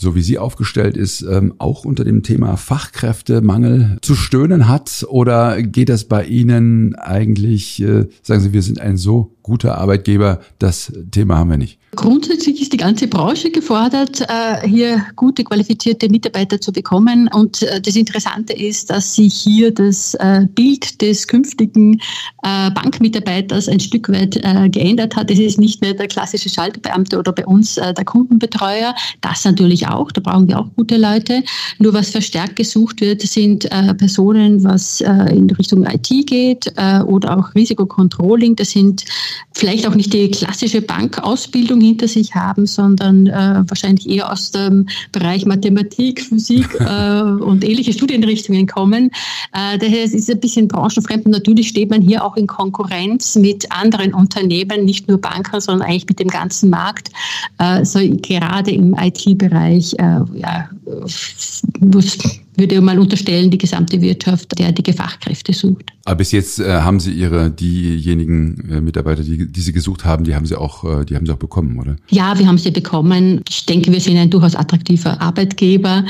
so 0.01 0.15
wie 0.15 0.23
sie 0.23 0.39
aufgestellt 0.39 0.97
ist, 0.97 1.21
ähm, 1.21 1.55
auch 1.59 1.85
unter 1.85 2.05
dem 2.05 2.23
Thema 2.23 2.57
Fachkräftemangel 2.57 3.99
zu 4.01 4.15
stöhnen 4.15 4.67
hat? 4.67 5.05
Oder 5.07 5.63
geht 5.63 5.91
das 5.91 6.05
bei 6.05 6.25
Ihnen 6.25 6.95
eigentlich, 6.95 7.83
äh, 7.83 8.07
sagen 8.23 8.41
Sie, 8.41 8.55
wir 8.55 8.63
sind 8.63 8.81
ein 8.81 8.97
so 8.97 9.37
guter 9.43 9.79
Arbeitgeber, 9.79 10.41
das 10.59 10.93
Thema 11.11 11.39
haben 11.39 11.51
wir 11.51 11.57
nicht? 11.57 11.81
Grundsätzlich 11.97 12.63
ist 12.63 12.73
die 12.73 12.77
ganze 12.77 13.09
Branche 13.09 13.51
gefordert, 13.51 14.21
äh, 14.21 14.69
hier 14.69 15.05
gute, 15.17 15.43
qualifizierte 15.43 16.09
Mitarbeiter 16.09 16.61
zu 16.61 16.71
bekommen. 16.71 17.29
Und 17.35 17.63
äh, 17.63 17.81
das 17.81 17.97
Interessante 17.97 18.53
ist, 18.53 18.91
dass 18.91 19.17
sich 19.17 19.35
hier 19.35 19.75
das 19.75 20.15
äh, 20.15 20.47
Bild 20.55 21.01
des 21.03 21.27
künftigen 21.27 22.01
Bankmitarbeiters 22.43 23.69
ein 23.69 23.81
Stück 23.81 24.09
weit 24.09 24.41
geändert 24.73 25.15
hat. 25.15 25.31
Es 25.31 25.39
ist 25.39 25.61
nicht 25.61 25.83
mehr 25.83 25.93
der 25.93 26.09
klassische 26.09 26.49
Schalterbeamte 26.49 27.19
oder 27.19 27.33
bei 27.33 27.45
uns 27.45 27.75
der 27.75 28.05
Kundenbetreuer. 28.05 28.95
Das 29.21 29.45
natürlich 29.45 29.87
auch, 29.87 30.11
da 30.11 30.23
brauchen 30.23 30.49
wir 30.49 30.59
auch 30.59 30.67
gute 30.75 30.97
Leute. 30.97 31.43
Nur 31.79 31.93
was 31.93 32.09
verstärkt 32.09 32.57
gesucht 32.57 33.03
wird, 33.03 33.21
sind 33.21 33.69
Personen, 33.99 34.65
was 34.65 35.03
in 35.03 35.51
Richtung 35.51 35.85
IT 35.85 36.09
geht 36.27 36.73
oder 37.07 37.39
auch 37.39 37.55
Risikocontrolling. 37.55 38.57
Das 38.57 38.71
sind 38.71 39.05
vielleicht 39.53 39.87
auch 39.87 39.95
nicht 39.95 40.13
die 40.13 40.31
klassische 40.31 40.83
Bankausbildung, 40.83 41.51
Ausbildung 41.61 41.81
hinter 41.81 42.09
sich 42.09 42.35
haben, 42.35 42.67
sondern 42.67 43.27
äh, 43.27 43.63
wahrscheinlich 43.67 44.09
eher 44.09 44.31
aus 44.31 44.51
dem 44.51 44.87
Bereich 45.13 45.47
Mathematik, 45.47 46.23
Physik 46.23 46.69
äh, 46.81 47.23
und 47.23 47.65
ähnliche 47.65 47.93
Studienrichtungen 47.93 48.67
kommen. 48.67 49.11
Äh, 49.53 49.79
daher 49.79 50.05
ist 50.05 50.15
es 50.15 50.31
ein 50.31 50.41
bisschen 50.41 50.69
branchenfremd 50.69 51.27
und 51.27 51.33
natürlich 51.33 51.69
steht 51.69 51.91
man 51.91 52.03
hier 52.03 52.25
auch 52.25 52.37
in 52.37 52.47
Konkurrenz 52.47 53.37
mit 53.37 53.71
anderen 53.73 54.15
Unternehmen, 54.15 54.85
nicht 54.85 55.09
nur 55.09 55.21
Banken, 55.21 55.61
sondern 55.61 55.89
eigentlich 55.89 56.07
mit 56.07 56.21
dem 56.21 56.29
ganzen 56.29 56.71
Markt. 56.71 57.11
Äh, 57.59 57.85
so 57.85 58.01
gerade 58.01 58.71
im 58.71 58.95
IT-Bereich 58.95 59.95
äh, 59.95 60.21
ja, 60.35 60.69
muss 61.81 62.19
würde 62.57 62.81
mal 62.81 62.99
unterstellen, 62.99 63.51
die 63.51 63.59
gesamte 63.59 64.01
Wirtschaft 64.01 64.59
derartige 64.59 64.93
Fachkräfte 64.93 65.53
sucht. 65.53 65.93
Aber 66.11 66.19
bis 66.19 66.33
jetzt 66.33 66.59
äh, 66.59 66.81
haben 66.81 66.99
Sie 66.99 67.13
Ihre, 67.13 67.53
diejenigen 67.53 68.69
äh, 68.69 68.81
Mitarbeiter, 68.81 69.23
die, 69.23 69.47
die 69.47 69.61
Sie 69.61 69.73
gesucht 69.73 70.05
haben, 70.05 70.25
die 70.25 70.35
haben 70.35 70.45
Sie 70.45 70.57
auch, 70.57 70.83
äh, 70.83 71.05
die 71.05 71.15
haben 71.15 71.25
Sie 71.25 71.31
auch 71.31 71.39
bekommen, 71.39 71.79
oder? 71.79 71.95
Ja, 72.09 72.37
wir 72.37 72.49
haben 72.49 72.59
sie 72.59 72.73
bekommen. 72.73 73.43
Ich 73.49 73.65
denke, 73.65 73.93
wir 73.93 74.01
sind 74.01 74.17
ein 74.17 74.29
durchaus 74.29 74.57
attraktiver 74.57 75.21
Arbeitgeber. 75.21 76.05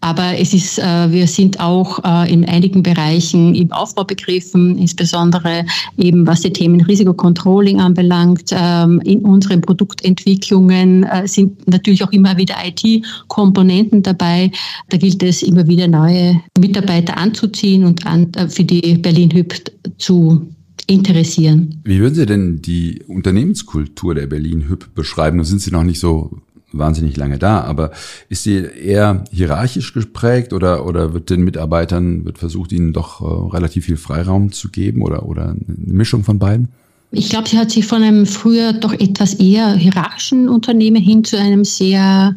Aber 0.00 0.36
es 0.36 0.52
ist, 0.52 0.80
äh, 0.80 1.12
wir 1.12 1.28
sind 1.28 1.60
auch 1.60 1.98
äh, 2.04 2.30
in 2.32 2.44
einigen 2.44 2.82
Bereichen 2.82 3.54
im 3.54 3.70
Aufbau 3.70 4.02
begriffen, 4.02 4.76
insbesondere 4.76 5.64
eben 5.96 6.26
was 6.26 6.40
die 6.40 6.52
Themen 6.52 6.80
Risikocontrolling 6.80 7.80
anbelangt. 7.80 8.50
Ähm, 8.50 9.00
in 9.04 9.20
unseren 9.20 9.60
Produktentwicklungen 9.60 11.04
äh, 11.04 11.28
sind 11.28 11.66
natürlich 11.68 12.02
auch 12.02 12.12
immer 12.12 12.36
wieder 12.36 12.56
IT-Komponenten 12.66 14.02
dabei. 14.02 14.50
Da 14.88 14.96
gilt 14.96 15.22
es 15.22 15.44
immer 15.44 15.66
wieder 15.68 15.86
neue 15.86 16.40
Mitarbeiter 16.58 17.16
anzuziehen 17.16 17.84
und 17.84 18.04
an, 18.04 18.32
für 18.48 18.64
die 18.64 18.98
Berlin 18.98 19.30
Hüb 19.44 19.72
zu 19.98 20.48
interessieren. 20.86 21.80
Wie 21.84 22.00
würden 22.00 22.14
Sie 22.14 22.26
denn 22.26 22.60
die 22.60 23.02
Unternehmenskultur 23.06 24.14
der 24.14 24.26
Berlin 24.26 24.68
Hüb 24.68 24.94
beschreiben? 24.94 25.38
Da 25.38 25.44
sind 25.44 25.60
Sie 25.60 25.70
noch 25.70 25.84
nicht 25.84 26.00
so 26.00 26.42
wahnsinnig 26.76 27.16
lange 27.16 27.38
da, 27.38 27.60
aber 27.60 27.92
ist 28.28 28.42
sie 28.42 28.56
eher 28.56 29.24
hierarchisch 29.30 29.94
geprägt 29.94 30.52
oder, 30.52 30.86
oder 30.86 31.14
wird 31.14 31.30
den 31.30 31.42
Mitarbeitern, 31.42 32.24
wird 32.24 32.38
versucht, 32.38 32.72
ihnen 32.72 32.92
doch 32.92 33.20
äh, 33.20 33.54
relativ 33.54 33.86
viel 33.86 33.96
Freiraum 33.96 34.52
zu 34.52 34.70
geben 34.70 35.02
oder, 35.02 35.26
oder 35.26 35.50
eine 35.50 35.64
Mischung 35.66 36.24
von 36.24 36.38
beiden? 36.38 36.68
Ich 37.12 37.28
glaube, 37.28 37.48
sie 37.48 37.58
hat 37.58 37.70
sich 37.70 37.86
von 37.86 38.02
einem 38.02 38.26
früher 38.26 38.72
doch 38.72 38.92
etwas 38.92 39.34
eher 39.34 39.74
hierarchischen 39.74 40.48
Unternehmen 40.48 41.00
hin 41.00 41.22
zu 41.22 41.38
einem 41.38 41.64
sehr 41.64 42.34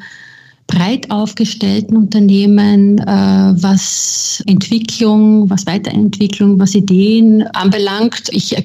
breit 0.68 1.10
aufgestellten 1.10 1.96
Unternehmen, 1.96 3.00
äh, 3.00 3.06
was 3.06 4.44
Entwicklung, 4.46 5.50
was 5.50 5.66
Weiterentwicklung, 5.66 6.60
was 6.60 6.76
Ideen 6.76 7.44
anbelangt. 7.48 8.30
Ich 8.32 8.56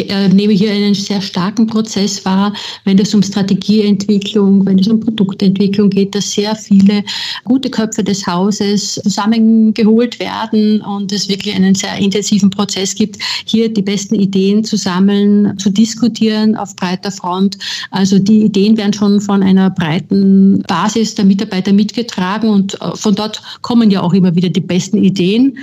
äh, 0.00 0.28
nehme 0.28 0.52
hier 0.52 0.72
einen 0.72 0.94
sehr 0.94 1.20
starken 1.20 1.66
Prozess 1.66 2.24
wahr, 2.24 2.52
wenn 2.84 2.98
es 2.98 3.14
um 3.14 3.22
Strategieentwicklung, 3.22 4.66
wenn 4.66 4.78
es 4.78 4.88
um 4.88 5.00
Produktentwicklung 5.00 5.90
geht, 5.90 6.14
dass 6.14 6.32
sehr 6.32 6.54
viele 6.56 7.04
gute 7.44 7.70
Köpfe 7.70 8.02
des 8.02 8.26
Hauses 8.26 8.94
zusammengeholt 8.94 10.18
werden 10.18 10.80
und 10.80 11.12
es 11.12 11.28
wirklich 11.28 11.54
einen 11.54 11.74
sehr 11.74 11.96
intensiven 11.96 12.50
Prozess 12.50 12.94
gibt, 12.94 13.18
hier 13.44 13.72
die 13.72 13.82
besten 13.82 14.14
Ideen 14.14 14.64
zu 14.64 14.76
sammeln, 14.76 15.58
zu 15.58 15.70
diskutieren 15.70 16.56
auf 16.56 16.74
breiter 16.76 17.10
Front. 17.10 17.58
Also 17.90 18.18
die 18.18 18.42
Ideen 18.42 18.76
werden 18.76 18.92
schon 18.92 19.20
von 19.20 19.42
einer 19.42 19.70
breiten 19.70 20.62
Basis 20.62 21.14
der 21.14 21.24
Mitarbeiter 21.24 21.72
mitgetragen 21.72 22.48
und 22.48 22.80
äh, 22.80 22.96
von 22.96 23.14
dort 23.14 23.42
kommen 23.62 23.90
ja 23.90 24.02
auch 24.02 24.12
immer 24.12 24.34
wieder 24.34 24.48
die 24.48 24.60
besten 24.60 24.98
Ideen 25.02 25.56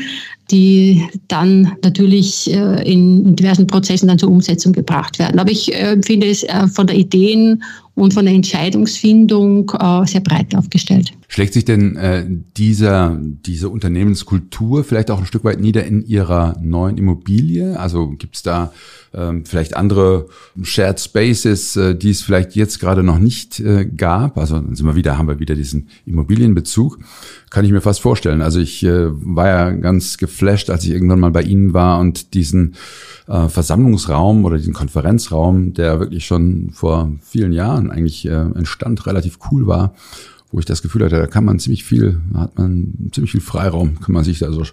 die 0.49 1.08
dann 1.27 1.73
natürlich 1.84 2.51
äh, 2.54 2.91
in 2.91 3.36
diversen 3.36 3.67
Prozessen 3.67 4.08
dann 4.08 4.19
zur 4.19 4.30
Umsetzung 4.30 4.73
gebracht 4.73 5.19
werden. 5.19 5.39
Aber 5.39 5.51
ich 5.51 5.73
äh, 5.73 5.97
finde 6.04 6.27
es 6.27 6.43
äh, 6.43 6.67
von 6.67 6.88
der 6.88 6.97
Ideen- 6.97 7.63
und 7.95 8.13
von 8.13 8.25
der 8.25 8.34
Entscheidungsfindung 8.34 9.71
sehr 10.06 10.21
breit 10.21 10.56
aufgestellt. 10.56 11.13
Schlägt 11.34 11.54
sich 11.54 11.63
denn 11.63 11.95
äh, 11.95 12.25
dieser, 12.58 13.17
diese 13.21 13.69
Unternehmenskultur 13.69 14.84
vielleicht 14.84 15.10
auch 15.10 15.19
ein 15.19 15.25
Stück 15.25 15.45
weit 15.45 15.62
nieder 15.62 15.86
in 15.86 16.06
Ihrer 16.06 16.58
neuen 16.62 16.97
Immobilie? 16.97 17.80
Also 17.80 18.10
gibt 18.10 18.36
es 18.36 18.43
da 18.43 18.73
ähm, 19.13 19.45
vielleicht 19.45 19.77
andere 19.77 20.27
Shared 20.62 20.99
Spaces, 20.99 21.77
äh, 21.77 21.95
die 21.95 22.10
es 22.10 22.21
vielleicht 22.21 22.58
jetzt 22.58 22.82
gerade 22.82 23.01
noch 23.01 23.17
nicht 23.17 23.62
äh, 23.62 23.86
gab? 23.86 24.38
Also 24.38 24.56
dann 24.56 24.75
sind 24.75 24.86
wir 24.86 24.97
wieder, 24.97 25.17
haben 25.17 25.30
wir 25.30 25.39
wieder 25.39 25.56
diesen 25.56 25.88
Immobilienbezug. 26.06 26.99
Kann 27.49 27.63
ich 27.63 27.71
mir 27.71 27.80
fast 27.80 28.01
vorstellen. 28.01 28.41
Also 28.41 28.60
ich 28.60 28.84
äh, 28.84 29.08
war 29.10 29.47
ja 29.47 29.71
ganz 29.71 30.17
geflasht, 30.17 30.69
als 30.69 30.84
ich 30.84 30.91
irgendwann 30.91 31.21
mal 31.21 31.32
bei 31.32 31.43
Ihnen 31.43 31.73
war 31.73 32.01
und 32.01 32.34
diesen 32.34 32.75
äh, 33.27 33.47
Versammlungsraum 33.47 34.43
oder 34.43 34.58
diesen 34.58 34.73
Konferenzraum, 34.73 35.73
der 35.73 36.01
wirklich 36.01 36.25
schon 36.25 36.71
vor 36.73 37.10
vielen 37.21 37.54
Jahren 37.54 37.81
eigentlich 37.89 38.28
äh, 38.28 38.32
entstand, 38.32 39.06
relativ 39.08 39.39
cool 39.52 39.65
war 39.67 39.94
wo 40.52 40.60
ich 40.60 40.65
das 40.65 40.82
Gefühl 40.82 41.06
hatte, 41.06 41.17
da 41.17 41.28
kann 41.28 41.46
man 41.46 41.60
ziemlich 41.60 41.84
viel, 41.84 42.20
hat 42.34 42.58
man 42.58 43.10
ziemlich 43.13 43.32
viel 43.32 43.41
Freiraum, 43.41 44.00
kann 44.02 44.13
man 44.13 44.24
sich 44.24 44.39
da 44.39 44.52
so, 44.52 44.63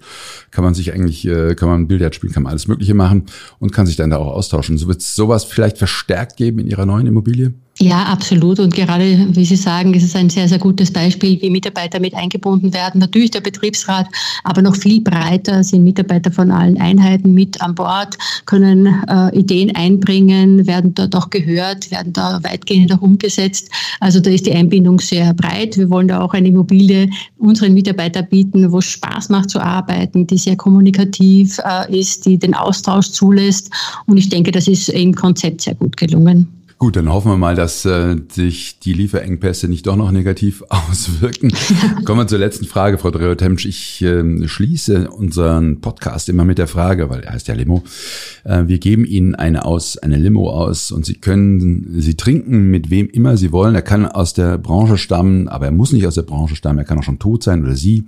kann 0.51 0.64
man 0.64 0.75
sich 0.75 0.92
eigentlich, 0.92 1.27
äh, 1.27 1.55
kann 1.55 1.68
man 1.68 1.87
Billard 1.87 2.14
spielen, 2.14 2.33
kann 2.33 2.42
man 2.42 2.51
alles 2.51 2.66
Mögliche 2.66 2.94
machen 2.94 3.27
und 3.61 3.73
kann 3.73 3.87
sich 3.87 3.97
dann 3.97 4.11
da 4.11 4.16
auch 4.16 4.35
austauschen. 4.35 4.77
So 4.77 4.88
wird 4.88 5.01
es 5.01 5.14
sowas 5.14 5.44
vielleicht 5.44 5.79
verstärkt 5.79 6.37
geben 6.37 6.59
in 6.59 6.66
Ihrer 6.66 6.85
neuen 6.85 7.07
Immobilie? 7.07 7.55
Ja, 7.80 8.06
absolut. 8.06 8.58
Und 8.58 8.74
gerade, 8.74 9.28
wie 9.30 9.44
Sie 9.44 9.54
sagen, 9.54 9.94
ist 9.94 10.02
es 10.02 10.16
ein 10.16 10.30
sehr, 10.30 10.48
sehr 10.48 10.58
gutes 10.58 10.92
Beispiel, 10.92 11.40
wie 11.40 11.48
Mitarbeiter 11.48 12.00
mit 12.00 12.12
eingebunden 12.12 12.74
werden. 12.74 12.98
Natürlich 12.98 13.30
der 13.30 13.40
Betriebsrat, 13.40 14.08
aber 14.42 14.62
noch 14.62 14.74
viel 14.74 15.00
breiter 15.00 15.62
sind 15.62 15.84
Mitarbeiter 15.84 16.32
von 16.32 16.50
allen 16.50 16.80
Einheiten 16.80 17.34
mit 17.34 17.60
an 17.62 17.76
Bord, 17.76 18.18
können 18.46 18.86
äh, 19.08 19.38
Ideen 19.38 19.76
einbringen, 19.76 20.66
werden 20.66 20.92
dort 20.94 21.14
auch 21.14 21.30
gehört, 21.30 21.88
werden 21.92 22.12
da 22.12 22.40
weitgehend 22.42 22.92
auch 22.92 23.00
umgesetzt. 23.00 23.70
Also 24.00 24.18
da 24.18 24.30
ist 24.30 24.46
die 24.46 24.54
Einbindung 24.54 24.98
sehr 24.98 25.32
breit. 25.34 25.76
Wir 25.76 25.88
wollen 25.88 26.08
da 26.08 26.20
auch 26.20 26.34
eine 26.34 26.48
Immobilie 26.48 27.08
unseren 27.36 27.74
Mitarbeitern 27.74 28.26
bieten, 28.28 28.72
wo 28.72 28.78
es 28.78 28.86
Spaß 28.86 29.28
macht 29.28 29.50
zu 29.50 29.60
arbeiten, 29.60 30.26
die 30.26 30.38
sehr 30.38 30.56
kommunikativ 30.56 31.58
äh, 31.58 31.96
ist, 31.96 32.26
die 32.26 32.38
den 32.38 32.54
Austausch 32.54 33.10
zulässt. 33.10 33.70
Und 34.06 34.16
ich 34.16 34.28
denke, 34.28 34.50
das 34.50 34.66
ist 34.66 34.88
im 34.88 35.14
Konzept 35.14 35.60
sehr 35.60 35.76
gut 35.76 35.96
gelungen. 35.96 36.58
Gut, 36.78 36.94
dann 36.94 37.12
hoffen 37.12 37.32
wir 37.32 37.36
mal, 37.36 37.56
dass 37.56 37.84
äh, 37.86 38.16
sich 38.30 38.78
die 38.78 38.92
Lieferengpässe 38.92 39.66
nicht 39.66 39.88
doch 39.88 39.96
noch 39.96 40.12
negativ 40.12 40.62
auswirken. 40.68 41.50
Kommen 42.04 42.20
wir 42.20 42.26
zur 42.28 42.38
letzten 42.38 42.66
Frage, 42.66 42.98
Frau 42.98 43.10
Dreotemsch. 43.10 43.66
Ich 43.66 44.00
äh, 44.02 44.46
schließe 44.46 45.10
unseren 45.10 45.80
Podcast 45.80 46.28
immer 46.28 46.44
mit 46.44 46.58
der 46.58 46.68
Frage, 46.68 47.10
weil 47.10 47.22
er 47.24 47.32
heißt 47.32 47.48
ja 47.48 47.54
Limo. 47.54 47.82
Äh, 48.44 48.68
wir 48.68 48.78
geben 48.78 49.04
Ihnen 49.04 49.34
eine 49.34 49.64
aus, 49.64 49.98
eine 49.98 50.18
Limo 50.18 50.50
aus 50.50 50.92
und 50.92 51.04
Sie 51.04 51.14
können 51.14 52.00
sie 52.00 52.14
trinken 52.14 52.70
mit 52.70 52.90
wem 52.90 53.08
immer 53.08 53.36
Sie 53.36 53.50
wollen. 53.50 53.74
Er 53.74 53.82
kann 53.82 54.06
aus 54.06 54.32
der 54.34 54.56
Branche 54.56 54.98
stammen, 54.98 55.48
aber 55.48 55.66
er 55.66 55.72
muss 55.72 55.92
nicht 55.92 56.06
aus 56.06 56.14
der 56.14 56.22
Branche 56.22 56.54
stammen. 56.54 56.78
Er 56.78 56.84
kann 56.84 56.98
auch 56.98 57.02
schon 57.02 57.18
tot 57.18 57.42
sein 57.42 57.64
oder 57.64 57.74
Sie. 57.74 58.04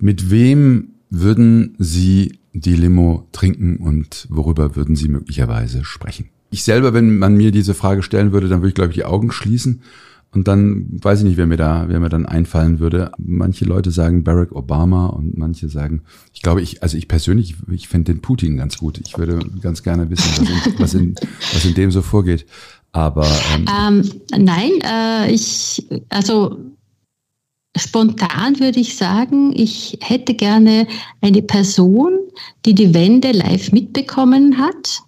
Mit 0.00 0.28
wem 0.28 0.94
würden 1.08 1.76
Sie 1.78 2.40
die 2.52 2.74
Limo 2.74 3.28
trinken 3.30 3.76
und 3.76 4.26
worüber 4.28 4.74
würden 4.74 4.96
Sie 4.96 5.06
möglicherweise 5.06 5.84
sprechen? 5.84 6.30
Ich 6.52 6.64
selber, 6.64 6.92
wenn 6.92 7.18
man 7.18 7.34
mir 7.34 7.50
diese 7.50 7.74
Frage 7.74 8.02
stellen 8.02 8.32
würde, 8.32 8.46
dann 8.46 8.60
würde 8.60 8.68
ich, 8.68 8.74
glaube 8.74 8.90
ich, 8.90 8.96
die 8.96 9.04
Augen 9.04 9.32
schließen. 9.32 9.82
Und 10.34 10.48
dann 10.48 10.86
weiß 11.02 11.20
ich 11.20 11.24
nicht, 11.24 11.36
wer 11.36 11.46
mir 11.46 11.56
da, 11.56 11.84
wer 11.88 11.98
mir 11.98 12.08
dann 12.08 12.26
einfallen 12.26 12.78
würde. 12.78 13.10
Manche 13.18 13.64
Leute 13.64 13.90
sagen 13.90 14.22
Barack 14.22 14.52
Obama 14.52 15.06
und 15.06 15.36
manche 15.36 15.68
sagen, 15.68 16.02
ich 16.32 16.42
glaube, 16.42 16.62
ich, 16.62 16.82
also 16.82 16.96
ich 16.96 17.08
persönlich, 17.08 17.56
ich 17.70 17.88
finde 17.88 18.12
den 18.12 18.22
Putin 18.22 18.56
ganz 18.56 18.78
gut. 18.78 19.00
Ich 19.04 19.16
würde 19.18 19.40
ganz 19.60 19.82
gerne 19.82 20.08
wissen, 20.10 20.30
was 20.30 20.38
in, 20.38 20.78
was 20.78 20.94
in, 20.94 21.14
was 21.52 21.64
in 21.64 21.74
dem 21.74 21.90
so 21.90 22.00
vorgeht. 22.00 22.46
Aber 22.92 23.26
ähm, 23.54 23.66
ähm, 23.68 24.10
nein, 24.38 24.70
äh, 24.82 25.32
ich, 25.32 25.86
also 26.10 26.58
spontan 27.76 28.60
würde 28.60 28.80
ich 28.80 28.96
sagen, 28.96 29.52
ich 29.54 29.98
hätte 30.02 30.34
gerne 30.34 30.86
eine 31.22 31.42
Person, 31.42 32.12
die 32.66 32.74
die 32.74 32.92
Wende 32.92 33.32
live 33.32 33.72
mitbekommen 33.72 34.58
hat 34.58 35.02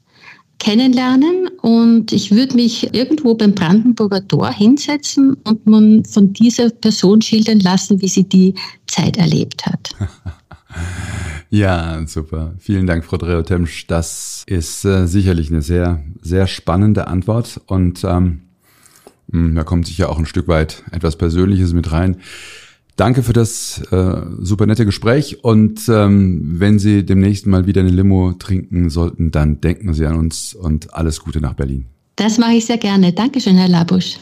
kennenlernen 0.65 1.49
und 1.61 2.11
ich 2.11 2.31
würde 2.31 2.57
mich 2.57 2.95
irgendwo 2.95 3.35
beim 3.35 3.55
Brandenburger 3.55 4.27
Tor 4.27 4.51
hinsetzen 4.51 5.35
und 5.45 5.67
man 5.67 6.05
von 6.07 6.33
dieser 6.33 6.71
Person 6.71 7.21
schildern 7.21 7.61
lassen, 7.61 8.01
wie 8.01 8.09
sie 8.09 8.25
die 8.25 8.55
Zeit 8.87 9.17
erlebt 9.17 9.67
hat. 9.67 9.91
Ja, 11.51 12.05
super. 12.09 12.55
Vielen 12.59 12.89
Dank, 12.89 13.05
Frau 13.05 13.17
Dreotemsch. 13.17 13.87
Das 13.87 14.43
ist 14.49 14.85
äh, 14.85 15.07
sicherlich 15.07 15.53
eine 15.53 15.63
sehr, 15.63 16.03
sehr 16.21 16.49
spannende 16.49 17.07
Antwort 17.07 17.61
und 17.67 18.03
ähm, 18.03 18.41
hm, 19.31 19.55
da 19.55 19.63
kommt 19.63 19.87
sicher 19.87 20.11
auch 20.11 20.19
ein 20.19 20.27
Stück 20.27 20.49
weit 20.49 20.83
etwas 20.91 21.15
Persönliches 21.15 21.73
mit 21.73 21.93
rein. 21.93 22.17
Danke 22.97 23.25
für 23.25 23.33
das 23.33 23.83
äh, 23.91 24.21
super 24.41 24.67
nette 24.67 24.85
Gespräch 24.85 25.43
und 25.43 25.89
ähm, 25.89 26.61
wenn 26.61 26.79
Sie 26.79 27.05
demnächst 27.05 27.45
mal 27.47 27.67
wieder 27.67 27.81
eine 27.81 27.91
Limo 27.91 28.33
trinken 28.33 28.89
sollten, 28.89 29.33
dann 29.33 29.61
denken 29.61 29.95
Sie 29.95 30.07
an 30.07 30.17
uns 30.17 30.55
und 30.55 30.95
alles 30.95 31.21
Gute 31.21 31.41
nach 31.41 31.55
Berlin. 31.55 31.87
Das 32.15 32.39
mache 32.39 32.53
ich 32.53 32.67
sehr 32.67 32.79
gerne. 32.79 33.13
Dankeschön, 33.13 33.57
Herr 33.57 33.69
Labusch. 33.69 34.19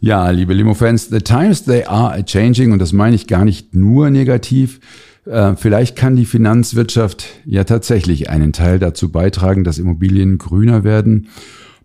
Ja, 0.00 0.28
liebe 0.30 0.54
Limo-Fans, 0.54 1.08
the 1.08 1.20
times 1.20 1.64
they 1.64 1.84
are 1.84 2.12
a 2.12 2.22
changing 2.22 2.72
und 2.72 2.80
das 2.80 2.92
meine 2.92 3.14
ich 3.14 3.28
gar 3.28 3.44
nicht 3.44 3.74
nur 3.76 4.10
negativ. 4.10 4.80
Äh, 5.24 5.54
vielleicht 5.56 5.94
kann 5.94 6.16
die 6.16 6.26
Finanzwirtschaft 6.26 7.26
ja 7.44 7.62
tatsächlich 7.62 8.28
einen 8.28 8.52
Teil 8.52 8.80
dazu 8.80 9.10
beitragen, 9.10 9.62
dass 9.62 9.78
Immobilien 9.78 10.38
grüner 10.38 10.82
werden. 10.82 11.28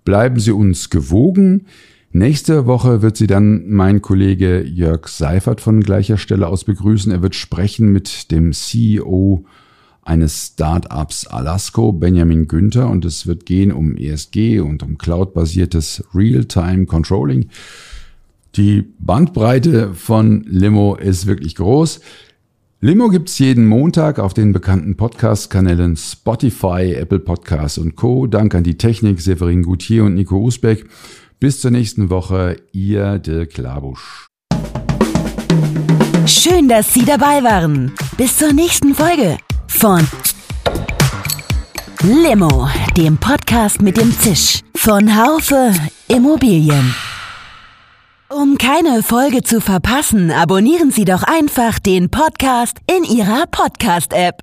Bleiben 0.03 0.39
Sie 0.39 0.51
uns 0.51 0.89
gewogen. 0.89 1.67
Nächste 2.13 2.65
Woche 2.65 3.01
wird 3.01 3.15
sie 3.15 3.27
dann 3.27 3.69
mein 3.69 4.01
Kollege 4.01 4.61
Jörg 4.63 5.07
Seifert 5.07 5.61
von 5.61 5.79
gleicher 5.79 6.17
Stelle 6.17 6.47
aus 6.47 6.65
begrüßen. 6.65 7.09
Er 7.09 7.21
wird 7.21 7.35
sprechen 7.35 7.93
mit 7.93 8.31
dem 8.31 8.51
CEO 8.51 9.45
eines 10.01 10.47
Startups 10.47 11.25
Alasco, 11.27 11.93
Benjamin 11.93 12.49
Günther, 12.49 12.89
und 12.89 13.05
es 13.05 13.27
wird 13.27 13.45
gehen 13.45 13.71
um 13.71 13.95
ESG 13.95 14.59
und 14.59 14.83
um 14.83 14.97
cloud-basiertes 14.97 16.03
Real-Time 16.13 16.85
Controlling. 16.85 17.47
Die 18.57 18.83
Bandbreite 18.99 19.93
von 19.93 20.43
Limo 20.49 20.95
ist 20.95 21.27
wirklich 21.27 21.55
groß. 21.55 22.01
Limo 22.81 23.07
gibt's 23.07 23.39
jeden 23.39 23.67
Montag 23.67 24.19
auf 24.19 24.33
den 24.33 24.51
bekannten 24.51 24.97
Podcast-Kanälen 24.97 25.95
Spotify, 25.95 26.93
Apple 26.93 27.19
Podcasts 27.19 27.77
und 27.77 27.95
Co. 27.95 28.27
Dank 28.27 28.53
an 28.53 28.65
die 28.65 28.75
Technik 28.77 29.21
Severin 29.21 29.63
Gutier 29.63 30.03
und 30.03 30.15
Nico 30.15 30.37
Usbeck. 30.39 30.87
Bis 31.41 31.59
zur 31.59 31.71
nächsten 31.71 32.11
Woche, 32.11 32.57
ihr 32.71 33.17
Dirk 33.17 33.57
Labusch. 33.57 34.27
Schön, 36.27 36.69
dass 36.69 36.93
Sie 36.93 37.03
dabei 37.03 37.43
waren. 37.43 37.91
Bis 38.15 38.37
zur 38.37 38.53
nächsten 38.53 38.93
Folge 38.93 39.39
von 39.67 40.07
Limo, 42.03 42.69
dem 42.95 43.17
Podcast 43.17 43.81
mit 43.81 43.97
dem 43.97 44.11
Zisch 44.19 44.59
von 44.75 45.17
Haufe 45.17 45.73
Immobilien. 46.07 46.93
Um 48.29 48.59
keine 48.59 49.01
Folge 49.01 49.41
zu 49.41 49.61
verpassen, 49.61 50.29
abonnieren 50.29 50.91
Sie 50.91 51.05
doch 51.05 51.23
einfach 51.23 51.79
den 51.79 52.11
Podcast 52.11 52.77
in 52.85 53.03
Ihrer 53.03 53.47
Podcast-App. 53.47 54.35